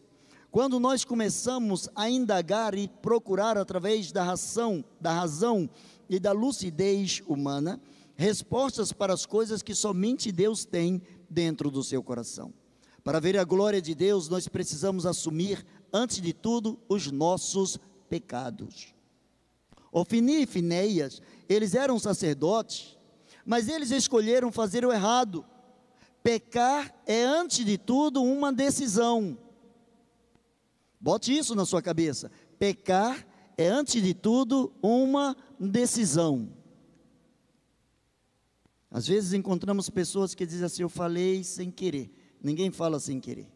Quando 0.52 0.80
nós 0.80 1.04
começamos 1.04 1.90
a 1.96 2.10
indagar 2.10 2.76
e 2.76 2.88
procurar 2.88 3.58
através 3.58 4.12
da 4.12 4.24
razão, 4.24 4.84
da 5.00 5.12
razão 5.12 5.70
e 6.10 6.20
da 6.20 6.32
lucidez 6.32 7.22
humana, 7.28 7.82
respostas 8.16 8.94
para 8.94 9.14
as 9.14 9.26
coisas 9.26 9.62
que 9.62 9.74
somente 9.74 10.32
Deus 10.32 10.64
tem 10.64 11.02
dentro 11.30 11.72
do 11.72 11.84
seu 11.84 12.04
coração. 12.04 12.54
Para 13.04 13.20
ver 13.20 13.38
a 13.38 13.44
glória 13.44 13.82
de 13.82 13.94
Deus, 13.94 14.30
nós 14.30 14.48
precisamos 14.48 15.06
assumir, 15.06 15.66
antes 15.92 16.22
de 16.22 16.34
tudo, 16.34 16.80
os 16.88 17.12
nossos 17.12 17.80
pecados. 18.10 18.95
Ofini 19.98 20.42
e 20.42 20.46
Fineias, 20.46 21.22
eles 21.48 21.74
eram 21.74 21.98
sacerdotes, 21.98 22.98
mas 23.46 23.70
eles 23.70 23.92
escolheram 23.92 24.52
fazer 24.52 24.86
o 24.86 24.92
errado. 24.92 25.46
Pecar 26.22 26.94
é, 27.08 27.24
antes 27.24 27.64
de 27.64 27.78
tudo, 27.78 28.22
uma 28.22 28.52
decisão. 28.52 29.38
Bote 31.00 31.38
isso 31.38 31.56
na 31.56 31.66
sua 31.66 31.82
cabeça. 31.82 32.30
Pecar 32.60 33.26
é, 33.58 33.70
antes 33.70 34.04
de 34.04 34.14
tudo, 34.14 34.74
uma 34.84 35.34
decisão. 35.58 36.52
Às 38.92 39.08
vezes 39.08 39.32
encontramos 39.32 39.90
pessoas 39.90 40.36
que 40.36 40.46
dizem 40.46 40.66
assim: 40.66 40.82
Eu 40.82 40.90
falei 40.90 41.42
sem 41.42 41.72
querer. 41.72 42.12
Ninguém 42.44 42.70
fala 42.70 43.00
sem 43.00 43.18
querer. 43.22 43.50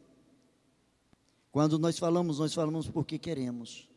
Quando 1.52 1.78
nós 1.78 1.99
falamos, 1.99 2.39
nós 2.39 2.54
falamos 2.54 2.88
porque 2.88 3.19
queremos. 3.19 3.88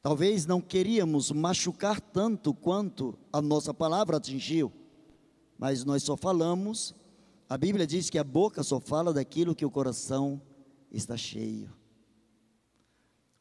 Talvez 0.00 0.46
não 0.46 0.60
queríamos 0.60 1.30
machucar 1.32 2.00
tanto 2.00 2.54
quanto 2.54 3.18
a 3.32 3.42
nossa 3.42 3.74
palavra 3.74 4.16
atingiu, 4.16 4.72
mas 5.58 5.84
nós 5.84 6.02
só 6.02 6.16
falamos. 6.16 6.94
A 7.48 7.58
Bíblia 7.58 7.86
diz 7.86 8.08
que 8.08 8.18
a 8.18 8.24
boca 8.24 8.62
só 8.62 8.78
fala 8.78 9.12
daquilo 9.12 9.54
que 9.54 9.64
o 9.64 9.70
coração 9.70 10.40
está 10.92 11.16
cheio. 11.16 11.72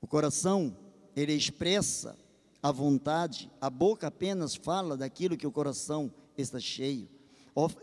O 0.02 0.08
coração, 0.08 0.76
ele 1.16 1.34
expressa 1.34 2.18
a 2.62 2.72
vontade, 2.72 3.52
a 3.62 3.70
boca 3.70 4.08
apenas 4.08 4.56
fala 4.56 4.98
daquilo 4.98 5.38
que 5.38 5.46
o 5.46 5.52
coração 5.52 6.12
está 6.38 6.60
cheio. 6.60 7.08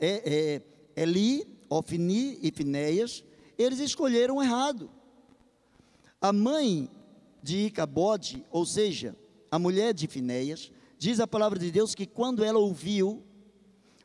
É, 0.01 0.63
é, 0.97 1.03
Eli, 1.03 1.47
Ofni 1.69 2.39
e 2.43 2.51
Finéias, 2.51 3.25
eles 3.57 3.79
escolheram 3.79 4.43
errado. 4.43 4.91
A 6.21 6.33
mãe 6.33 6.91
de 7.45 7.67
Icabode, 7.67 8.43
ou 8.51 8.65
seja, 8.65 9.15
a 9.51 9.59
mulher 9.59 9.93
de 9.93 10.07
Finéias, 10.07 10.73
diz 10.99 11.21
a 11.21 11.27
palavra 11.27 11.59
de 11.59 11.71
Deus 11.71 11.95
que 11.95 12.07
quando 12.07 12.43
ela 12.43 12.59
ouviu, 12.59 13.23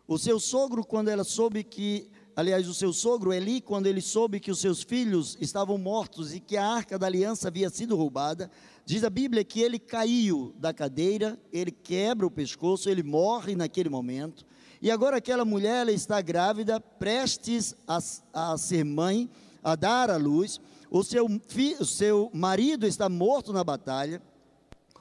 o 0.06 0.18
seu 0.18 0.42
sogro, 0.42 0.84
quando 0.84 1.08
ela 1.08 1.24
soube 1.24 1.64
que, 1.64 2.10
aliás, 2.36 2.68
o 2.68 2.74
seu 2.74 2.92
sogro 2.92 3.32
Eli, 3.32 3.62
quando 3.62 3.88
ele 3.88 4.02
soube 4.02 4.42
que 4.42 4.52
os 4.52 4.60
seus 4.60 4.84
filhos 4.84 5.38
estavam 5.40 5.78
mortos 5.78 6.34
e 6.34 6.42
que 6.42 6.58
a 6.58 6.68
arca 6.68 7.00
da 7.00 7.08
aliança 7.08 7.48
havia 7.48 7.70
sido 7.70 7.96
roubada, 7.96 8.52
diz 8.86 9.06
a 9.06 9.10
Bíblia 9.10 9.46
que 9.46 9.62
ele 9.62 9.80
caiu 9.80 10.54
da 10.58 10.74
cadeira, 10.74 11.40
ele 11.54 11.72
quebra 11.72 12.28
o 12.28 12.32
pescoço, 12.32 12.90
ele 12.90 13.04
morre 13.04 13.56
naquele 13.56 13.88
momento, 13.88 14.46
E 14.82 14.92
agora 14.92 15.16
aquela 15.16 15.46
mulher 15.46 15.84
ela 15.84 15.92
está 15.94 16.20
grávida, 16.22 16.80
prestes 16.82 17.74
a, 17.88 18.00
a 18.34 18.58
ser 18.58 18.84
mãe, 18.84 19.30
a 19.64 19.76
dar 19.78 20.10
à 20.10 20.18
luz. 20.18 20.60
O 20.90 21.04
seu, 21.04 21.26
o 21.26 21.86
seu 21.86 22.32
marido 22.34 22.88
está 22.88 23.08
morto 23.08 23.54
na 23.54 23.64
batalha. 23.64 24.22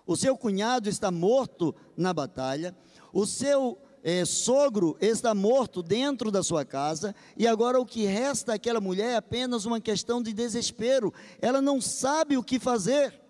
O 0.07 0.17
seu 0.17 0.37
cunhado 0.37 0.89
está 0.89 1.11
morto 1.11 1.75
na 1.97 2.13
batalha. 2.13 2.77
O 3.13 3.27
seu 3.27 3.79
é, 4.03 4.25
sogro 4.25 4.97
está 5.01 5.35
morto 5.35 5.83
dentro 5.83 6.31
da 6.31 6.43
sua 6.43 6.65
casa, 6.65 7.15
e 7.37 7.47
agora 7.47 7.81
o 7.81 7.87
que 7.87 8.05
resta 8.05 8.55
àquela 8.55 8.81
mulher 8.81 9.13
é 9.13 9.17
apenas 9.17 9.65
uma 9.65 9.81
questão 9.81 10.23
de 10.23 10.33
desespero, 10.33 11.13
ela 11.41 11.61
não 11.61 11.81
sabe 11.81 12.37
o 12.37 12.43
que 12.43 12.59
fazer. 12.59 13.21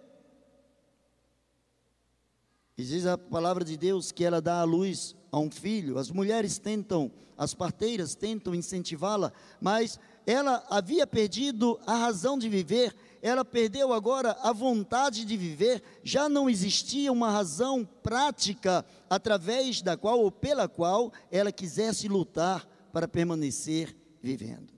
E 2.76 2.84
diz 2.84 3.06
a 3.06 3.18
palavra 3.18 3.64
de 3.64 3.76
Deus 3.76 4.12
que 4.12 4.24
ela 4.24 4.40
dá 4.40 4.60
à 4.60 4.64
luz 4.64 5.16
a 5.32 5.38
um 5.38 5.50
filho, 5.50 5.98
as 5.98 6.10
mulheres 6.10 6.58
tentam, 6.58 7.10
as 7.36 7.54
parteiras 7.54 8.14
tentam 8.14 8.54
incentivá-la, 8.54 9.32
mas 9.60 9.98
ela 10.28 10.62
havia 10.68 11.06
perdido 11.06 11.80
a 11.86 11.96
razão 11.96 12.38
de 12.38 12.50
viver, 12.50 12.94
ela 13.22 13.46
perdeu 13.46 13.94
agora 13.94 14.32
a 14.42 14.52
vontade 14.52 15.24
de 15.24 15.38
viver, 15.38 15.82
já 16.04 16.28
não 16.28 16.50
existia 16.50 17.10
uma 17.10 17.30
razão 17.30 17.82
prática 17.82 18.84
através 19.08 19.80
da 19.80 19.96
qual 19.96 20.20
ou 20.20 20.30
pela 20.30 20.68
qual 20.68 21.10
ela 21.30 21.50
quisesse 21.50 22.08
lutar 22.08 22.68
para 22.92 23.08
permanecer 23.08 23.96
vivendo. 24.20 24.70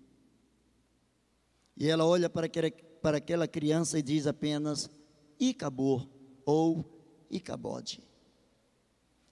E 1.76 1.88
ela 1.88 2.06
olha 2.06 2.30
para 2.30 2.46
aquela, 2.46 2.70
para 3.02 3.16
aquela 3.16 3.48
criança 3.48 3.98
e 3.98 4.02
diz 4.02 4.28
apenas: 4.28 4.88
Icabô 5.36 6.06
ou 6.46 6.84
Icabode. 7.28 8.00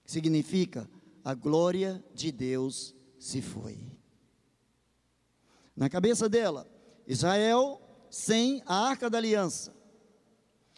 Significa 0.03 0.89
a 1.23 1.33
glória 1.33 2.03
de 2.13 2.29
Deus 2.29 2.93
se 3.17 3.41
foi. 3.41 3.98
Na 5.79 5.89
cabeça 5.89 6.27
dela, 6.27 6.67
Israel 7.07 7.81
sem 8.09 8.61
a 8.65 8.89
arca 8.89 9.09
da 9.09 9.17
aliança, 9.17 9.73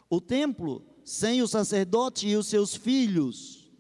o 0.08 0.22
templo 0.22 0.86
sem 1.04 1.42
o 1.42 1.48
sacerdote 1.48 2.28
e 2.28 2.36
os 2.36 2.46
seus 2.46 2.76
filhos, 2.76 3.74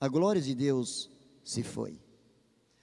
a 0.00 0.08
glória 0.08 0.42
de 0.42 0.52
Deus 0.52 1.08
se 1.44 1.62
foi. 1.62 2.02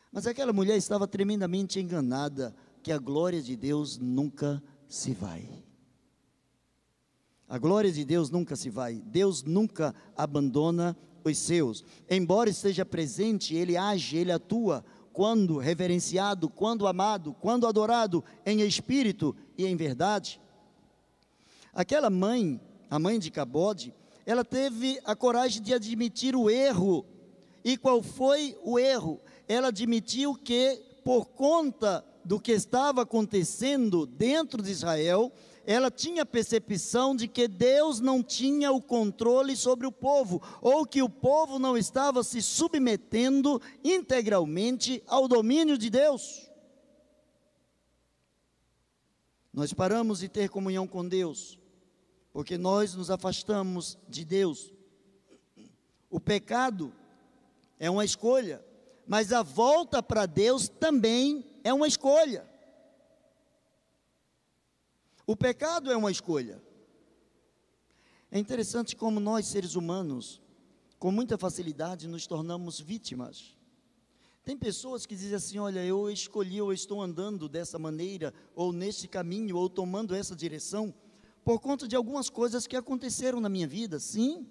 Mas 0.09 0.25
aquela 0.25 0.53
mulher 0.53 0.77
estava 0.77 1.05
tremendamente 1.05 1.81
enganada 1.81 2.55
que 2.81 2.93
a 2.93 2.97
glória 2.97 3.41
de 3.41 3.57
Deus 3.57 3.97
nunca 3.97 4.63
se 4.87 5.13
vai. 5.13 5.49
A 7.45 7.57
glória 7.57 7.91
de 7.91 8.05
Deus 8.05 8.29
nunca 8.29 8.55
se 8.55 8.69
vai. 8.69 9.01
Deus 9.05 9.43
nunca 9.43 9.93
abandona 10.15 10.95
os 11.25 11.37
seus. 11.37 11.83
Embora 12.09 12.49
esteja 12.49 12.85
presente, 12.85 13.53
ele 13.53 13.75
age, 13.75 14.15
ele 14.15 14.31
atua 14.31 14.85
quando 15.19 15.57
reverenciado, 15.57 16.47
quando 16.47 16.87
amado, 16.87 17.35
quando 17.41 17.67
adorado 17.67 18.23
em 18.45 18.61
espírito 18.61 19.35
e 19.57 19.65
em 19.65 19.75
verdade. 19.75 20.39
Aquela 21.73 22.09
mãe, 22.09 22.57
a 22.89 22.97
mãe 22.97 23.19
de 23.19 23.29
Cabode, 23.29 23.93
ela 24.25 24.45
teve 24.45 24.97
a 25.03 25.17
coragem 25.17 25.61
de 25.61 25.73
admitir 25.73 26.37
o 26.37 26.49
erro. 26.49 27.05
E 27.65 27.75
qual 27.75 28.01
foi 28.01 28.57
o 28.63 28.79
erro? 28.79 29.19
Ela 29.45 29.67
admitiu 29.67 30.35
que, 30.35 30.81
por 31.03 31.25
conta 31.25 32.01
do 32.23 32.39
que 32.39 32.53
estava 32.53 33.01
acontecendo 33.01 34.05
dentro 34.05 34.63
de 34.63 34.71
Israel, 34.71 35.33
ela 35.71 35.91
tinha 35.91 36.25
percepção 36.25 37.15
de 37.15 37.27
que 37.27 37.47
Deus 37.47 37.99
não 37.99 38.23
tinha 38.23 38.71
o 38.71 38.81
controle 38.81 39.55
sobre 39.55 39.85
o 39.85 39.91
povo, 39.91 40.41
ou 40.63 40.83
que 40.83 41.03
o 41.03 41.07
povo 41.07 41.59
não 41.59 41.77
estava 41.77 42.23
se 42.23 42.41
submetendo 42.41 43.61
integralmente 43.83 45.03
ao 45.05 45.27
domínio 45.27 45.77
de 45.77 45.91
Deus. 45.91 46.49
Nós 49.53 49.71
paramos 49.71 50.21
de 50.21 50.27
ter 50.27 50.49
comunhão 50.49 50.87
com 50.87 51.07
Deus, 51.07 51.59
porque 52.33 52.57
nós 52.57 52.95
nos 52.95 53.11
afastamos 53.11 53.95
de 54.07 54.25
Deus. 54.25 54.73
O 56.09 56.19
pecado 56.19 56.91
é 57.77 57.91
uma 57.91 58.03
escolha, 58.03 58.65
mas 59.05 59.31
a 59.31 59.43
volta 59.43 60.01
para 60.01 60.25
Deus 60.25 60.67
também 60.67 61.45
é 61.63 61.71
uma 61.71 61.87
escolha. 61.87 62.48
O 65.29 65.35
pecado 65.35 65.91
é 65.91 65.95
uma 65.95 66.09
escolha. 66.09 66.59
É 68.31 68.39
interessante 68.39 68.95
como 68.95 69.19
nós, 69.19 69.45
seres 69.45 69.75
humanos, 69.75 70.41
com 70.97 71.11
muita 71.11 71.37
facilidade, 71.37 72.07
nos 72.07 72.25
tornamos 72.25 72.79
vítimas. 72.79 73.55
Tem 74.43 74.57
pessoas 74.57 75.05
que 75.05 75.15
dizem 75.15 75.35
assim: 75.35 75.59
olha, 75.59 75.85
eu 75.85 76.09
escolhi, 76.09 76.59
ou 76.59 76.73
estou 76.73 76.99
andando 76.99 77.47
dessa 77.47 77.77
maneira, 77.77 78.33
ou 78.55 78.73
neste 78.73 79.07
caminho, 79.07 79.55
ou 79.55 79.69
tomando 79.69 80.15
essa 80.15 80.35
direção, 80.35 80.91
por 81.45 81.59
conta 81.59 81.87
de 81.87 81.95
algumas 81.95 82.27
coisas 82.27 82.65
que 82.65 82.75
aconteceram 82.75 83.39
na 83.39 83.49
minha 83.49 83.67
vida. 83.67 83.99
Sim, 83.99 84.47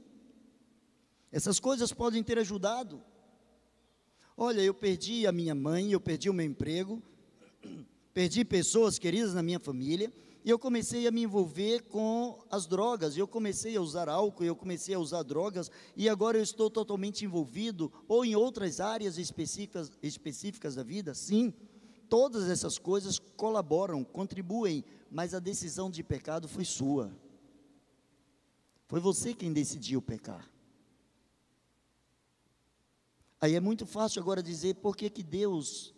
essas 1.32 1.58
coisas 1.58 1.92
podem 1.92 2.22
ter 2.22 2.38
ajudado. 2.38 3.02
Olha, 4.36 4.60
eu 4.60 4.72
perdi 4.72 5.26
a 5.26 5.32
minha 5.32 5.56
mãe, 5.56 5.90
eu 5.90 6.00
perdi 6.00 6.30
o 6.30 6.32
meu 6.32 6.46
emprego, 6.46 7.02
perdi 8.18 8.44
pessoas 8.44 8.98
queridas 8.98 9.32
na 9.32 9.44
minha 9.44 9.60
família, 9.60 10.12
e 10.44 10.50
eu 10.50 10.58
comecei 10.58 11.06
a 11.06 11.10
me 11.12 11.22
envolver 11.22 11.82
com 11.82 12.44
as 12.50 12.66
drogas, 12.66 13.16
eu 13.16 13.28
comecei 13.28 13.76
a 13.76 13.80
usar 13.80 14.08
álcool, 14.08 14.42
eu 14.42 14.56
comecei 14.56 14.92
a 14.92 14.98
usar 14.98 15.22
drogas, 15.22 15.70
e 15.96 16.08
agora 16.08 16.36
eu 16.36 16.42
estou 16.42 16.68
totalmente 16.68 17.24
envolvido, 17.24 17.92
ou 18.08 18.24
em 18.24 18.34
outras 18.34 18.80
áreas 18.80 19.18
específicas, 19.18 19.92
específicas 20.02 20.74
da 20.74 20.82
vida, 20.82 21.14
sim, 21.14 21.54
todas 22.08 22.50
essas 22.50 22.76
coisas 22.76 23.20
colaboram, 23.36 24.02
contribuem, 24.02 24.84
mas 25.08 25.32
a 25.32 25.38
decisão 25.38 25.88
de 25.88 26.02
pecado 26.02 26.48
foi 26.48 26.64
sua. 26.64 27.12
Foi 28.88 28.98
você 28.98 29.32
quem 29.32 29.52
decidiu 29.52 30.02
pecar. 30.02 30.50
Aí 33.40 33.54
é 33.54 33.60
muito 33.60 33.86
fácil 33.86 34.20
agora 34.20 34.42
dizer 34.42 34.74
por 34.74 34.96
que, 34.96 35.08
que 35.08 35.22
Deus 35.22 35.94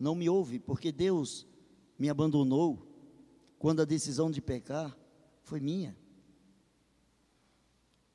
não 0.00 0.16
me 0.16 0.28
ouve, 0.28 0.58
porque 0.58 0.90
Deus 0.90 1.46
me 2.00 2.08
abandonou 2.08 2.78
quando 3.58 3.82
a 3.82 3.84
decisão 3.84 4.30
de 4.30 4.40
pecar 4.40 4.96
foi 5.42 5.60
minha. 5.60 5.94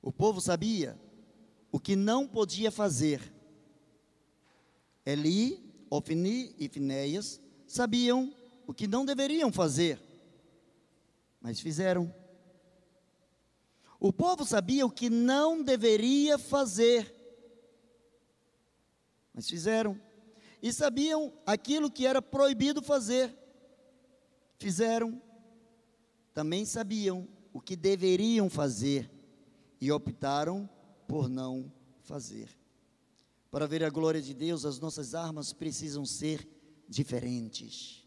O 0.02 0.12
povo 0.12 0.42
sabia 0.42 1.00
o 1.72 1.80
que 1.80 1.96
não 1.96 2.28
podia 2.28 2.72
fazer. 2.72 3.32
Eli, 5.06 5.64
Ofni 5.88 6.56
e 6.58 6.68
Finéias 6.68 7.40
sabiam 7.68 8.36
o 8.66 8.74
que 8.74 8.88
não 8.88 9.06
deveriam 9.06 9.52
fazer, 9.52 10.02
mas 11.40 11.60
fizeram. 11.60 12.12
O 14.00 14.12
povo 14.12 14.44
sabia 14.46 14.84
o 14.84 14.92
que 14.92 15.12
não 15.12 15.62
deveria 15.62 16.40
fazer, 16.40 17.14
mas 19.32 19.48
fizeram. 19.48 20.02
E 20.60 20.74
sabiam 20.74 21.32
aquilo 21.46 21.92
que 21.92 22.08
era 22.08 22.20
proibido 22.20 22.82
fazer, 22.82 23.45
fizeram 24.58 25.22
também 26.34 26.66
sabiam 26.66 27.28
o 27.54 27.62
que 27.62 27.76
deveriam 27.76 28.50
fazer 28.50 29.10
e 29.80 29.92
optaram 29.92 30.70
por 31.08 31.30
não 31.30 31.72
fazer. 32.02 32.50
Para 33.50 33.68
ver 33.68 33.84
a 33.84 33.90
glória 33.90 34.22
de 34.22 34.34
Deus, 34.34 34.66
as 34.66 34.80
nossas 34.80 35.16
armas 35.16 35.54
precisam 35.54 36.06
ser 36.06 36.46
diferentes. 36.90 38.06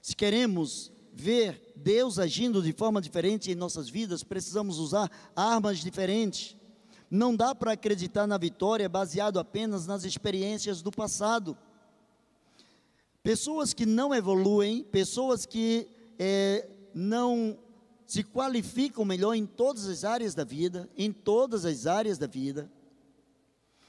Se 0.00 0.16
queremos 0.16 0.90
ver 1.12 1.74
Deus 1.76 2.18
agindo 2.18 2.62
de 2.62 2.72
forma 2.72 3.02
diferente 3.02 3.50
em 3.50 3.54
nossas 3.54 3.88
vidas, 3.88 4.24
precisamos 4.24 4.78
usar 4.78 5.10
armas 5.36 5.78
diferentes. 5.78 6.56
Não 7.10 7.36
dá 7.36 7.54
para 7.54 7.72
acreditar 7.72 8.26
na 8.26 8.38
vitória 8.38 8.88
baseado 8.88 9.38
apenas 9.38 9.86
nas 9.86 10.04
experiências 10.04 10.80
do 10.80 10.90
passado. 10.90 11.56
Pessoas 13.22 13.72
que 13.72 13.86
não 13.86 14.12
evoluem, 14.12 14.82
pessoas 14.82 15.46
que 15.46 15.86
é, 16.18 16.68
não 16.92 17.58
se 18.04 18.24
qualificam 18.24 19.04
melhor 19.04 19.34
em 19.34 19.46
todas 19.46 19.86
as 19.86 20.04
áreas 20.04 20.34
da 20.34 20.44
vida, 20.44 20.90
em 20.96 21.12
todas 21.12 21.64
as 21.64 21.86
áreas 21.86 22.18
da 22.18 22.26
vida. 22.26 22.70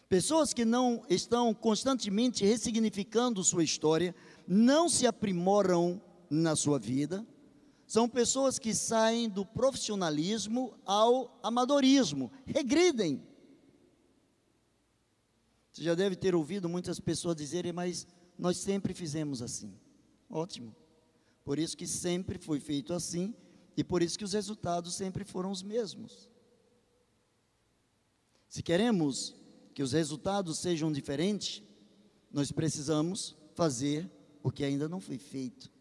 Pessoas 0.08 0.54
que 0.54 0.64
não 0.64 1.04
estão 1.10 1.54
constantemente 1.54 2.46
ressignificando 2.46 3.44
sua 3.44 3.64
história, 3.64 4.14
não 4.48 4.88
se 4.88 5.08
aprimoram 5.08 6.00
na 6.30 6.56
sua 6.56 6.78
vida, 6.78 7.26
são 7.88 8.08
pessoas 8.08 8.60
que 8.60 8.74
saem 8.74 9.28
do 9.28 9.44
profissionalismo 9.44 10.74
ao 10.86 11.40
amadorismo, 11.42 12.32
regridem. 12.46 13.22
Você 15.72 15.84
já 15.84 15.96
deve 15.96 16.16
ter 16.16 16.36
ouvido 16.36 16.70
muitas 16.70 17.00
pessoas 17.00 17.36
dizerem, 17.36 17.74
mas 17.74 18.08
nós 18.38 18.58
sempre 18.58 18.94
fizemos 18.94 19.42
assim. 19.42 19.74
Ótimo. 20.30 20.76
Por 21.44 21.60
isso 21.60 21.76
que 21.76 21.86
sempre 21.86 22.38
foi 22.38 22.60
feito 22.60 22.94
assim 22.94 23.36
e 23.76 23.84
por 23.84 24.02
isso 24.02 24.18
que 24.18 24.24
os 24.24 24.34
resultados 24.34 24.96
sempre 24.96 25.24
foram 25.24 25.52
os 25.52 25.62
mesmos. 25.62 26.30
Se 28.48 28.62
queremos 28.62 29.36
que 29.74 29.82
os 29.82 29.92
resultados 29.92 30.60
sejam 30.60 30.92
diferentes, 30.92 31.64
nós 32.32 32.52
precisamos 32.52 33.36
fazer 33.56 34.10
o 34.42 34.52
que 34.52 34.64
ainda 34.64 34.88
não 34.88 35.00
foi 35.00 35.18
feito. 35.18 35.72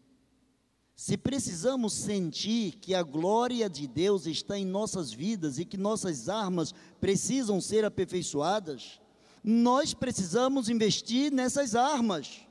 Se 0.95 1.17
precisamos 1.17 1.93
sentir 1.93 2.75
que 2.75 2.93
a 2.93 3.03
glória 3.03 3.69
de 3.69 3.87
Deus 3.87 4.25
está 4.25 4.57
em 4.57 4.65
nossas 4.65 5.11
vidas 5.11 5.57
e 5.57 5.65
que 5.65 5.77
nossas 5.77 6.29
armas 6.29 6.73
precisam 6.99 7.59
ser 7.59 7.83
aperfeiçoadas, 7.83 8.99
nós 9.43 9.93
precisamos 9.93 10.69
investir 10.69 11.31
nessas 11.31 11.75
armas. 11.75 12.41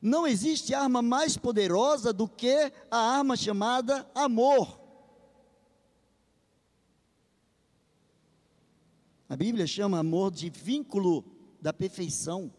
Não 0.00 0.26
existe 0.26 0.74
arma 0.74 1.00
mais 1.00 1.36
poderosa 1.36 2.12
do 2.12 2.26
que 2.26 2.72
a 2.90 2.98
arma 2.98 3.36
chamada 3.36 4.04
amor. 4.12 4.80
A 9.28 9.36
Bíblia 9.36 9.66
chama 9.66 10.00
amor 10.00 10.32
de 10.32 10.50
vínculo 10.50 11.24
da 11.60 11.72
perfeição. 11.72 12.52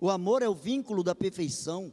O 0.00 0.08
amor 0.08 0.40
é 0.40 0.48
o 0.48 0.54
vínculo 0.54 1.02
da 1.02 1.14
perfeição. 1.14 1.92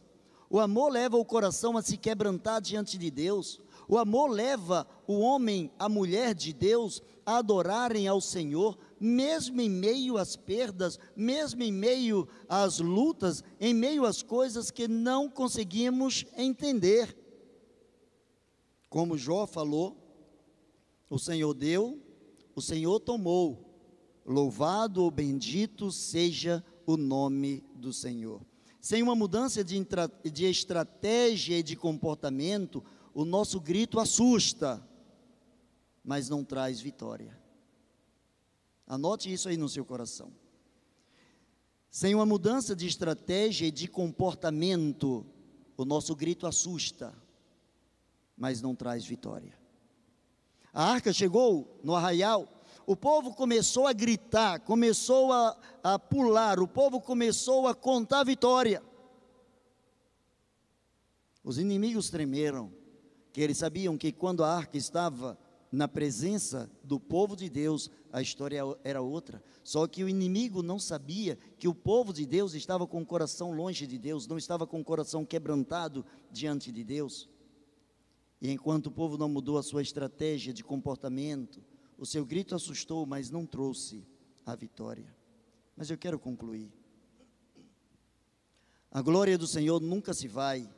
O 0.50 0.60
amor 0.60 0.92
leva 0.92 1.18
o 1.18 1.26
coração 1.26 1.76
a 1.76 1.82
se 1.82 1.98
quebrantar 1.98 2.62
diante 2.62 2.98
de 2.98 3.10
Deus. 3.10 3.60
O 3.88 3.98
amor 3.98 4.30
leva 4.30 4.88
o 5.08 5.20
homem, 5.20 5.72
a 5.80 5.90
mulher 5.90 6.36
de 6.36 6.54
Deus 6.54 7.02
a 7.26 7.38
adorarem 7.38 8.08
ao 8.08 8.22
Senhor, 8.22 8.78
mesmo 9.02 9.60
em 9.60 9.70
meio 9.70 10.16
às 10.16 10.36
perdas, 10.36 11.00
mesmo 11.16 11.64
em 11.64 11.72
meio 11.72 12.28
às 12.48 12.78
lutas, 12.78 13.44
em 13.60 13.74
meio 13.74 14.06
às 14.06 14.22
coisas 14.22 14.70
que 14.70 14.88
não 14.88 15.28
conseguimos 15.28 16.24
entender. 16.38 17.18
Como 18.88 19.18
Jó 19.18 19.48
falou, 19.48 19.98
o 21.10 21.18
Senhor 21.18 21.56
deu, 21.56 22.00
o 22.56 22.62
Senhor 22.62 23.00
tomou. 23.00 23.68
Louvado 24.24 25.04
ou 25.04 25.10
bendito 25.10 25.92
seja 25.92 26.64
o 26.86 26.96
nome 26.96 27.64
do 27.74 27.92
Senhor. 27.92 28.46
Sem 28.80 29.02
uma 29.02 29.16
mudança 29.16 29.64
de, 29.64 29.84
de 30.32 30.46
estratégia 30.46 31.58
e 31.58 31.64
de 31.64 31.76
comportamento, 31.76 32.84
o 33.16 33.26
nosso 33.26 33.60
grito 33.60 34.00
assusta, 34.00 34.88
mas 36.04 36.30
não 36.30 36.44
traz 36.44 36.80
vitória. 36.80 37.41
Anote 38.92 39.32
isso 39.32 39.48
aí 39.48 39.56
no 39.56 39.70
seu 39.70 39.86
coração. 39.86 40.34
Sem 41.90 42.14
uma 42.14 42.26
mudança 42.26 42.76
de 42.76 42.86
estratégia 42.86 43.68
e 43.68 43.72
de 43.72 43.88
comportamento, 43.88 45.26
o 45.78 45.86
nosso 45.86 46.14
grito 46.14 46.46
assusta, 46.46 47.16
mas 48.36 48.62
não 48.62 48.76
traz 48.76 49.06
vitória. 49.06 49.58
A 50.74 50.84
arca 50.84 51.14
chegou 51.14 51.80
no 51.82 51.96
arraial, 51.96 52.46
o 52.86 52.94
povo 52.94 53.34
começou 53.34 53.88
a 53.88 53.94
gritar, 53.94 54.60
começou 54.60 55.32
a, 55.32 55.58
a 55.82 55.98
pular, 55.98 56.60
o 56.60 56.68
povo 56.68 57.00
começou 57.00 57.70
a 57.70 57.74
contar 57.74 58.26
vitória. 58.26 58.84
Os 61.42 61.58
inimigos 61.58 62.10
tremeram, 62.10 62.74
que 63.32 63.40
eles 63.40 63.58
sabiam 63.58 63.98
que 63.98 64.12
quando 64.12 64.44
a 64.44 64.54
arca 64.54 64.76
estava 64.76 65.40
na 65.72 65.88
presença 65.88 66.70
do 66.84 67.00
povo 67.00 67.36
de 67.36 67.50
Deus, 67.50 67.90
a 68.12 68.22
história 68.22 68.62
era 68.84 69.02
outra. 69.02 69.42
Só 69.64 69.88
que 69.88 70.04
o 70.04 70.10
inimigo 70.10 70.62
não 70.62 70.78
sabia 70.78 71.38
que 71.58 71.68
o 71.68 71.74
povo 71.74 72.12
de 72.12 72.26
Deus 72.26 72.54
estava 72.54 72.86
com 72.86 73.02
o 73.02 73.06
coração 73.06 73.54
longe 73.54 73.88
de 73.88 73.98
Deus, 73.98 74.28
não 74.28 74.38
estava 74.38 74.68
com 74.68 74.82
o 74.82 74.84
coração 74.84 75.26
quebrantado 75.26 76.06
diante 76.30 76.72
de 76.72 76.84
Deus. 76.84 77.30
E 78.42 78.52
enquanto 78.52 78.88
o 78.88 78.92
povo 78.92 79.18
não 79.18 79.30
mudou 79.30 79.58
a 79.58 79.64
sua 79.64 79.82
estratégia 79.82 80.52
de 80.52 80.64
comportamento, 80.64 81.64
o 81.98 82.06
seu 82.06 82.26
grito 82.26 82.54
assustou, 82.54 83.06
mas 83.06 83.30
não 83.30 83.46
trouxe 83.46 84.06
a 84.46 84.56
vitória. 84.56 85.16
Mas 85.78 85.90
eu 85.90 85.98
quero 85.98 86.20
concluir. 86.20 86.74
A 88.92 89.02
glória 89.02 89.38
do 89.38 89.48
Senhor 89.48 89.80
nunca 89.80 90.14
se 90.14 90.28
vai, 90.28 90.70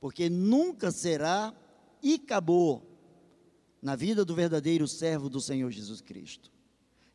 porque 0.00 0.30
nunca 0.30 0.90
será 0.90 1.54
e 2.02 2.14
acabou 2.14 2.95
na 3.80 3.94
vida 3.96 4.24
do 4.24 4.34
verdadeiro 4.34 4.86
servo 4.88 5.28
do 5.28 5.40
Senhor 5.40 5.70
Jesus 5.70 6.00
Cristo. 6.00 6.50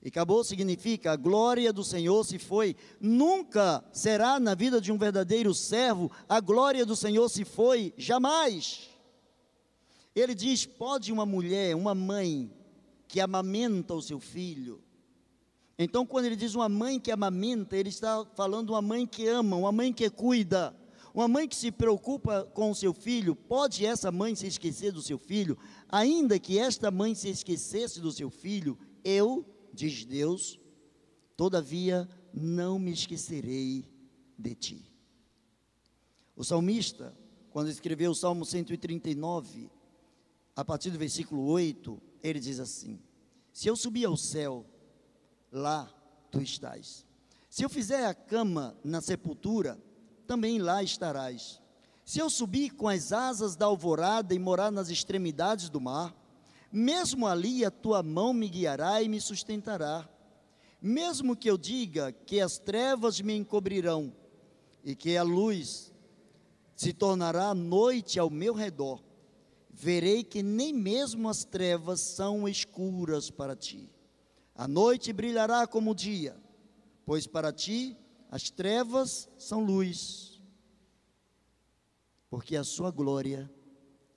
E 0.02 0.08
acabou 0.08 0.43
significa 0.43 1.12
a 1.12 1.15
glória 1.15 1.71
do 1.71 1.84
Senhor 1.84 2.26
se 2.26 2.39
foi, 2.39 2.76
nunca 3.00 3.84
será 3.93 4.39
na 4.39 4.56
vida 4.56 4.82
de 4.82 4.91
um 4.91 4.97
verdadeiro 4.97 5.54
servo, 5.54 6.12
a 6.28 6.39
glória 6.39 6.86
do 6.86 6.95
Senhor 6.95 7.30
se 7.30 7.45
foi, 7.45 7.93
jamais. 7.97 8.89
Ele 10.15 10.34
diz: 10.34 10.65
pode 10.65 11.12
uma 11.12 11.26
mulher, 11.26 11.76
uma 11.76 11.93
mãe, 11.93 12.52
que 13.08 13.19
amamenta 13.19 13.93
o 13.93 14.02
seu 14.02 14.19
filho. 14.19 14.82
Então, 15.78 16.06
quando 16.06 16.26
ele 16.26 16.36
diz 16.36 16.56
uma 16.56 16.69
mãe 16.69 17.00
que 17.00 17.12
amamenta, 17.12 17.76
ele 17.76 17.89
está 17.89 18.26
falando 18.36 18.71
uma 18.71 18.82
mãe 18.82 19.06
que 19.06 19.28
ama, 19.28 19.56
uma 19.56 19.71
mãe 19.71 19.93
que 19.93 20.10
cuida. 20.10 20.76
Uma 21.13 21.28
mãe 21.28 21.47
que 21.47 21.56
se 21.56 21.71
preocupa 21.71 22.45
com 22.54 22.71
o 22.71 22.76
seu 22.76 22.93
filho, 22.93 23.36
pode 23.36 23.86
essa 23.86 24.12
mãe 24.12 24.34
se 24.34 24.47
esquecer 24.47 24.91
do 24.91 25.02
seu 25.02 25.17
filho? 25.17 25.58
Ainda 25.89 26.39
que 26.39 26.58
esta 26.58 26.89
mãe 26.89 27.13
se 27.13 27.30
esquecesse 27.30 28.00
do 28.00 28.12
seu 28.12 28.30
filho, 28.30 28.78
eu, 29.04 29.45
diz 29.74 30.06
Deus, 30.06 30.60
todavia 31.36 32.08
não 32.34 32.80
me 32.80 32.91
esquecerei 32.91 33.86
de 34.38 34.56
ti. 34.56 34.91
O 36.36 36.43
salmista, 36.43 37.17
quando 37.52 37.69
escreveu 37.69 38.12
o 38.12 38.15
Salmo 38.15 38.45
139, 38.45 39.69
a 40.56 40.63
partir 40.63 40.91
do 40.91 40.97
versículo 40.97 41.45
8, 41.45 42.02
ele 42.24 42.39
diz 42.39 42.60
assim: 42.60 43.00
Se 43.52 43.67
eu 43.67 43.76
subir 43.76 44.06
ao 44.06 44.15
céu, 44.15 44.65
lá 45.52 45.91
tu 46.32 46.41
estás. 46.41 47.06
Se 47.50 47.63
eu 47.63 47.69
fizer 47.69 48.06
a 48.06 48.13
cama 48.13 48.78
na 48.84 49.02
sepultura, 49.02 49.78
também 50.32 50.60
lá 50.60 50.82
estarás. 50.82 51.60
Se 52.06 52.20
eu 52.20 52.30
subir 52.30 52.70
com 52.70 52.88
as 52.88 53.12
asas 53.12 53.58
da 53.58 53.65
alvorada 53.65 54.34
e 54.34 54.39
morar 54.39 54.72
nas 54.72 54.89
extremidades 54.89 55.67
do 55.67 55.82
mar, 55.82 56.15
mesmo 56.72 57.28
ali 57.28 57.65
a 57.65 57.70
tua 57.70 58.02
mão 58.02 58.34
me 58.34 58.48
guiará 58.48 59.02
e 59.02 59.10
me 59.10 59.20
sustentará. 59.20 60.08
Mesmo 60.82 61.36
que 61.36 61.50
eu 61.50 61.58
diga 61.58 62.13
que 62.13 62.39
as 62.39 62.58
trevas 62.58 63.20
me 63.20 63.36
encobrirão 63.36 64.15
e 64.86 64.96
que 64.96 65.17
a 65.17 65.24
luz 65.24 65.91
se 66.78 66.94
tornará 66.94 67.54
noite 67.54 68.17
ao 68.17 68.30
meu 68.30 68.54
redor, 68.54 69.04
verei 69.70 70.24
que 70.24 70.41
nem 70.41 70.72
mesmo 70.72 71.28
as 71.28 71.44
trevas 71.44 72.00
são 72.00 72.48
escuras 72.48 73.30
para 73.30 73.54
ti. 73.54 73.91
A 74.56 74.65
noite 74.65 75.12
brilhará 75.12 75.67
como 75.67 75.91
o 75.91 75.96
dia, 75.96 76.38
pois 77.06 77.28
para 77.28 77.52
ti 77.52 77.98
as 78.32 78.50
trevas 78.50 79.30
são 79.38 79.62
luz, 79.62 80.41
porque 82.30 82.56
a 82.56 82.63
sua 82.63 82.89
glória 82.89 83.52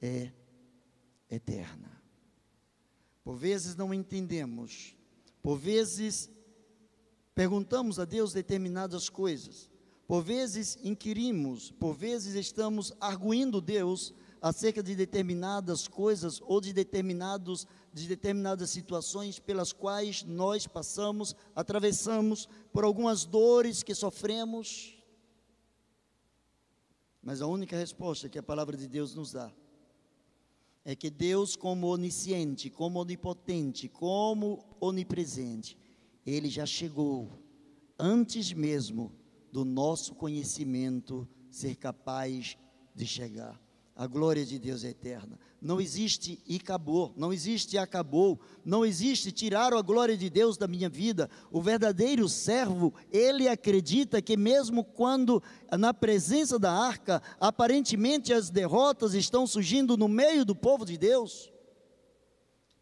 é 0.01 0.31
eterna. 1.29 2.01
Por 3.25 3.37
vezes 3.37 3.75
não 3.75 3.93
entendemos, 3.93 4.97
por 5.43 5.59
vezes 5.59 6.31
perguntamos 7.35 7.99
a 7.99 8.05
Deus 8.05 8.33
determinadas 8.33 9.09
coisas, 9.09 9.69
por 10.07 10.23
vezes 10.23 10.79
inquirimos, 10.85 11.73
por 11.73 11.97
vezes 11.97 12.37
estamos 12.37 12.93
arguindo 13.01 13.61
Deus 13.61 14.15
acerca 14.45 14.83
de 14.83 14.95
determinadas 14.95 15.89
coisas 15.89 16.39
ou 16.43 16.61
de 16.61 16.71
determinados 16.71 17.67
de 17.95 18.07
determinadas 18.07 18.69
situações 18.69 19.39
pelas 19.39 19.73
quais 19.73 20.23
nós 20.23 20.67
passamos, 20.67 21.35
atravessamos 21.57 22.47
por 22.71 22.85
algumas 22.85 23.25
dores 23.25 23.83
que 23.83 23.95
sofremos. 23.95 25.03
Mas 27.23 27.41
a 27.41 27.47
única 27.47 27.75
resposta 27.75 28.29
que 28.29 28.39
a 28.39 28.43
palavra 28.43 28.77
de 28.77 28.87
Deus 28.87 29.15
nos 29.15 29.33
dá 29.33 29.51
é 30.85 30.95
que 30.95 31.09
Deus, 31.09 31.57
como 31.57 31.87
onisciente, 31.87 32.69
como 32.69 33.01
onipotente, 33.01 33.89
como 33.89 34.63
onipresente, 34.79 35.79
ele 36.27 36.51
já 36.51 36.67
chegou 36.67 37.31
antes 37.99 38.53
mesmo 38.53 39.11
do 39.51 39.65
nosso 39.65 40.15
conhecimento 40.15 41.27
ser 41.49 41.77
capaz 41.77 42.59
de 42.95 43.07
chegar. 43.07 43.64
A 43.97 44.09
glória 44.09 44.45
de 44.45 44.59
Deus 44.59 44.83
é 44.83 44.89
eterna. 44.89 45.39
Não 45.61 45.81
existe 45.81 46.43
e 46.47 46.57
acabou, 46.57 47.15
não 47.17 47.33
existe 47.33 47.77
e 47.77 47.79
acabou, 47.79 48.41
não 48.65 48.85
existe 48.85 49.31
tirar 49.31 49.73
a 49.73 49.81
glória 49.81 50.17
de 50.17 50.29
Deus 50.29 50.57
da 50.57 50.67
minha 50.67 50.89
vida. 50.89 51.31
O 51.49 51.63
verdadeiro 51.63 52.29
servo, 52.29 52.93
ele 53.13 53.47
acredita 53.47 54.21
que 54.21 54.37
mesmo 54.37 54.83
quando 54.83 55.41
na 55.79 55.95
presença 55.95 56.59
da 56.59 56.73
arca, 56.73 57.23
aparentemente 57.39 58.33
as 58.33 58.51
derrotas 58.51 59.15
estão 59.15 59.47
surgindo 59.47 59.97
no 59.97 60.09
meio 60.09 60.45
do 60.45 60.57
povo 60.57 60.85
de 60.85 60.99
Deus, 60.99 61.53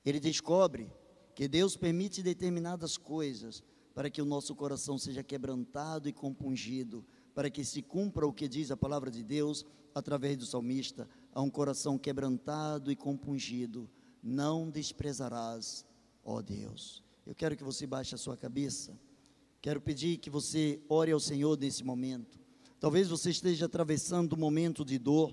ele 0.05 0.19
descobre 0.19 0.91
que 1.35 1.47
Deus 1.47 1.77
permite 1.77 2.23
determinadas 2.23 2.97
coisas 2.97 3.63
para 3.95 4.09
que 4.09 4.23
o 4.23 4.27
nosso 4.27 4.55
coração 4.55 4.97
seja 4.97 5.23
quebrantado 5.23 6.09
e 6.09 6.13
compungido, 6.13 7.05
para 7.35 7.51
que 7.51 7.65
se 7.65 7.83
cumpra 7.83 8.27
o 8.27 8.33
que 8.33 8.49
diz 8.49 8.71
a 8.71 8.77
palavra 8.77 9.11
de 9.11 9.23
Deus 9.23 9.65
através 9.95 10.37
do 10.37 10.47
salmista, 10.47 11.09
a 11.33 11.41
um 11.41 11.51
coração 11.51 11.99
quebrantado 11.99 12.91
e 12.91 12.97
compungido, 12.97 13.91
não 14.23 14.71
desprezarás, 14.71 15.85
ó 16.25 16.41
Deus. 16.41 17.03
Eu 17.27 17.35
quero 17.35 17.57
que 17.57 17.65
você 17.65 17.87
baixe 17.87 18.15
a 18.15 18.19
sua 18.19 18.37
cabeça 18.37 18.99
Quero 19.63 19.81
pedir 19.81 20.19
que 20.19 20.29
você 20.29 20.83
ore 20.89 21.13
ao 21.13 21.21
Senhor 21.21 21.57
nesse 21.57 21.85
momento. 21.85 22.41
Talvez 22.81 23.07
você 23.07 23.31
esteja 23.31 23.67
atravessando 23.67 24.35
um 24.35 24.39
momento 24.39 24.85
de 24.85 24.99
dor, 24.99 25.33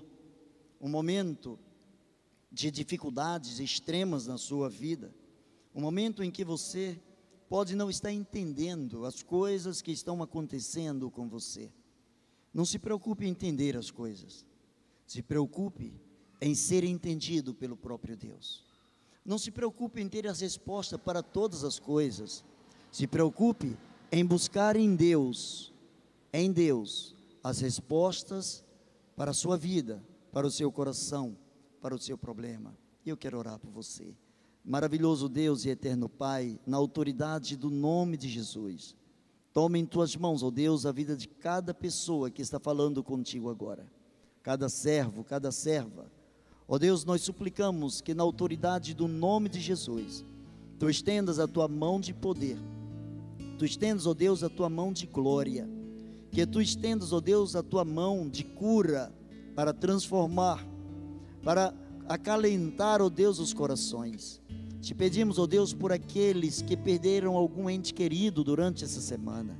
um 0.80 0.88
momento 0.88 1.58
de 2.50 2.70
dificuldades 2.70 3.58
extremas 3.58 4.28
na 4.28 4.38
sua 4.38 4.70
vida, 4.70 5.12
um 5.74 5.80
momento 5.80 6.22
em 6.22 6.30
que 6.30 6.44
você 6.44 7.02
pode 7.48 7.74
não 7.74 7.90
estar 7.90 8.12
entendendo 8.12 9.04
as 9.04 9.20
coisas 9.20 9.82
que 9.82 9.90
estão 9.90 10.22
acontecendo 10.22 11.10
com 11.10 11.28
você. 11.28 11.72
Não 12.52 12.64
se 12.64 12.78
preocupe 12.78 13.24
em 13.24 13.30
entender 13.30 13.76
as 13.76 13.90
coisas, 13.90 14.44
se 15.06 15.22
preocupe 15.22 15.92
em 16.40 16.54
ser 16.54 16.84
entendido 16.84 17.54
pelo 17.54 17.76
próprio 17.76 18.16
Deus. 18.16 18.64
Não 19.24 19.38
se 19.38 19.50
preocupe 19.50 20.00
em 20.00 20.08
ter 20.08 20.26
as 20.26 20.40
respostas 20.40 20.98
para 21.00 21.22
todas 21.22 21.62
as 21.62 21.78
coisas, 21.78 22.44
se 22.90 23.06
preocupe 23.06 23.76
em 24.10 24.24
buscar 24.24 24.74
em 24.76 24.96
Deus, 24.96 25.72
em 26.32 26.50
Deus, 26.50 27.14
as 27.42 27.60
respostas 27.60 28.64
para 29.14 29.30
a 29.30 29.34
sua 29.34 29.56
vida, 29.56 30.02
para 30.32 30.46
o 30.46 30.50
seu 30.50 30.72
coração, 30.72 31.36
para 31.80 31.94
o 31.94 31.98
seu 31.98 32.16
problema. 32.18 32.76
Eu 33.04 33.16
quero 33.16 33.38
orar 33.38 33.58
por 33.58 33.70
você. 33.70 34.14
Maravilhoso 34.64 35.28
Deus 35.28 35.64
e 35.64 35.70
eterno 35.70 36.08
Pai, 36.08 36.58
na 36.66 36.76
autoridade 36.76 37.56
do 37.56 37.70
nome 37.70 38.16
de 38.16 38.28
Jesus, 38.28 38.94
tome 39.52 39.78
em 39.78 39.86
tuas 39.86 40.16
mãos, 40.16 40.42
ó 40.42 40.46
oh 40.46 40.50
Deus, 40.50 40.86
a 40.86 40.92
vida 40.92 41.16
de 41.16 41.28
cada 41.28 41.72
pessoa 41.74 42.30
que 42.30 42.42
está 42.42 42.58
falando 42.58 43.02
contigo 43.02 43.50
agora, 43.50 43.86
cada 44.42 44.68
servo, 44.68 45.24
cada 45.24 45.50
serva. 45.50 46.10
Ó 46.68 46.76
oh 46.76 46.78
Deus, 46.78 47.04
nós 47.04 47.22
suplicamos 47.22 48.00
que 48.00 48.14
na 48.14 48.22
autoridade 48.22 48.94
do 48.94 49.08
nome 49.08 49.48
de 49.48 49.60
Jesus, 49.60 50.24
tu 50.78 50.88
estendas 50.88 51.38
a 51.38 51.48
tua 51.48 51.66
mão 51.68 52.00
de 52.00 52.14
poder 52.14 52.58
tu 53.60 53.66
estendas, 53.66 54.06
ó 54.06 54.14
Deus, 54.14 54.42
a 54.42 54.48
tua 54.48 54.70
mão 54.70 54.90
de 54.90 55.06
glória, 55.06 55.68
que 56.32 56.46
tu 56.46 56.62
estendas, 56.62 57.12
ó 57.12 57.20
Deus, 57.20 57.54
a 57.54 57.62
tua 57.62 57.84
mão 57.84 58.26
de 58.26 58.42
cura 58.42 59.12
para 59.54 59.74
transformar, 59.74 60.66
para 61.44 61.74
acalentar, 62.08 63.02
ó 63.02 63.10
Deus, 63.10 63.38
os 63.38 63.52
corações. 63.52 64.39
Te 64.80 64.94
pedimos, 64.94 65.38
ó 65.38 65.46
Deus, 65.46 65.74
por 65.74 65.92
aqueles 65.92 66.62
que 66.62 66.76
perderam 66.76 67.36
algum 67.36 67.68
ente 67.68 67.92
querido 67.92 68.42
durante 68.42 68.84
essa 68.84 69.00
semana. 69.00 69.58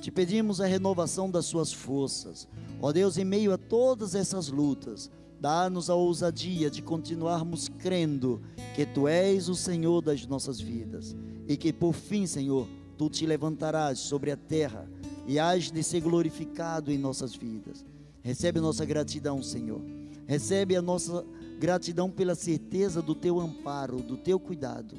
Te 0.00 0.10
pedimos 0.10 0.60
a 0.60 0.66
renovação 0.66 1.30
das 1.30 1.46
suas 1.46 1.72
forças. 1.72 2.46
Ó 2.80 2.92
Deus, 2.92 3.16
em 3.16 3.24
meio 3.24 3.52
a 3.52 3.58
todas 3.58 4.14
essas 4.14 4.48
lutas, 4.48 5.10
dá-nos 5.40 5.88
a 5.88 5.94
ousadia 5.94 6.70
de 6.70 6.82
continuarmos 6.82 7.68
crendo 7.68 8.42
que 8.74 8.84
Tu 8.84 9.08
és 9.08 9.48
o 9.48 9.54
Senhor 9.54 10.02
das 10.02 10.26
nossas 10.26 10.60
vidas 10.60 11.16
e 11.48 11.56
que 11.56 11.72
por 11.72 11.94
fim, 11.94 12.26
Senhor, 12.26 12.68
tu 12.98 13.08
te 13.08 13.24
levantarás 13.26 13.98
sobre 13.98 14.30
a 14.30 14.36
terra 14.36 14.88
e 15.26 15.38
hás 15.38 15.70
de 15.70 15.82
ser 15.82 16.00
glorificado 16.00 16.92
em 16.92 16.98
nossas 16.98 17.34
vidas. 17.34 17.84
Recebe 18.22 18.60
nossa 18.60 18.84
gratidão, 18.84 19.42
Senhor. 19.42 19.80
Recebe 20.26 20.76
a 20.76 20.82
nossa 20.82 21.24
gratidão 21.58 22.10
pela 22.10 22.34
certeza 22.34 23.02
do 23.02 23.14
teu 23.14 23.40
amparo, 23.40 24.00
do 24.00 24.16
teu 24.16 24.38
cuidado. 24.38 24.96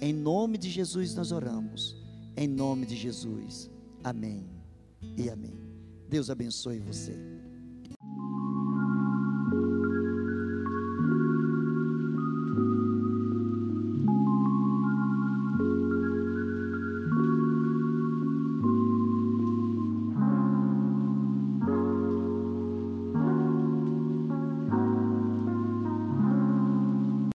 Em 0.00 0.12
nome 0.12 0.58
de 0.58 0.68
Jesus 0.68 1.14
nós 1.14 1.30
oramos. 1.30 1.96
Em 2.36 2.48
nome 2.48 2.86
de 2.86 2.96
Jesus. 2.96 3.70
Amém 4.02 4.44
e 5.16 5.30
amém. 5.30 5.58
Deus 6.08 6.30
abençoe 6.30 6.78
você. 6.80 7.39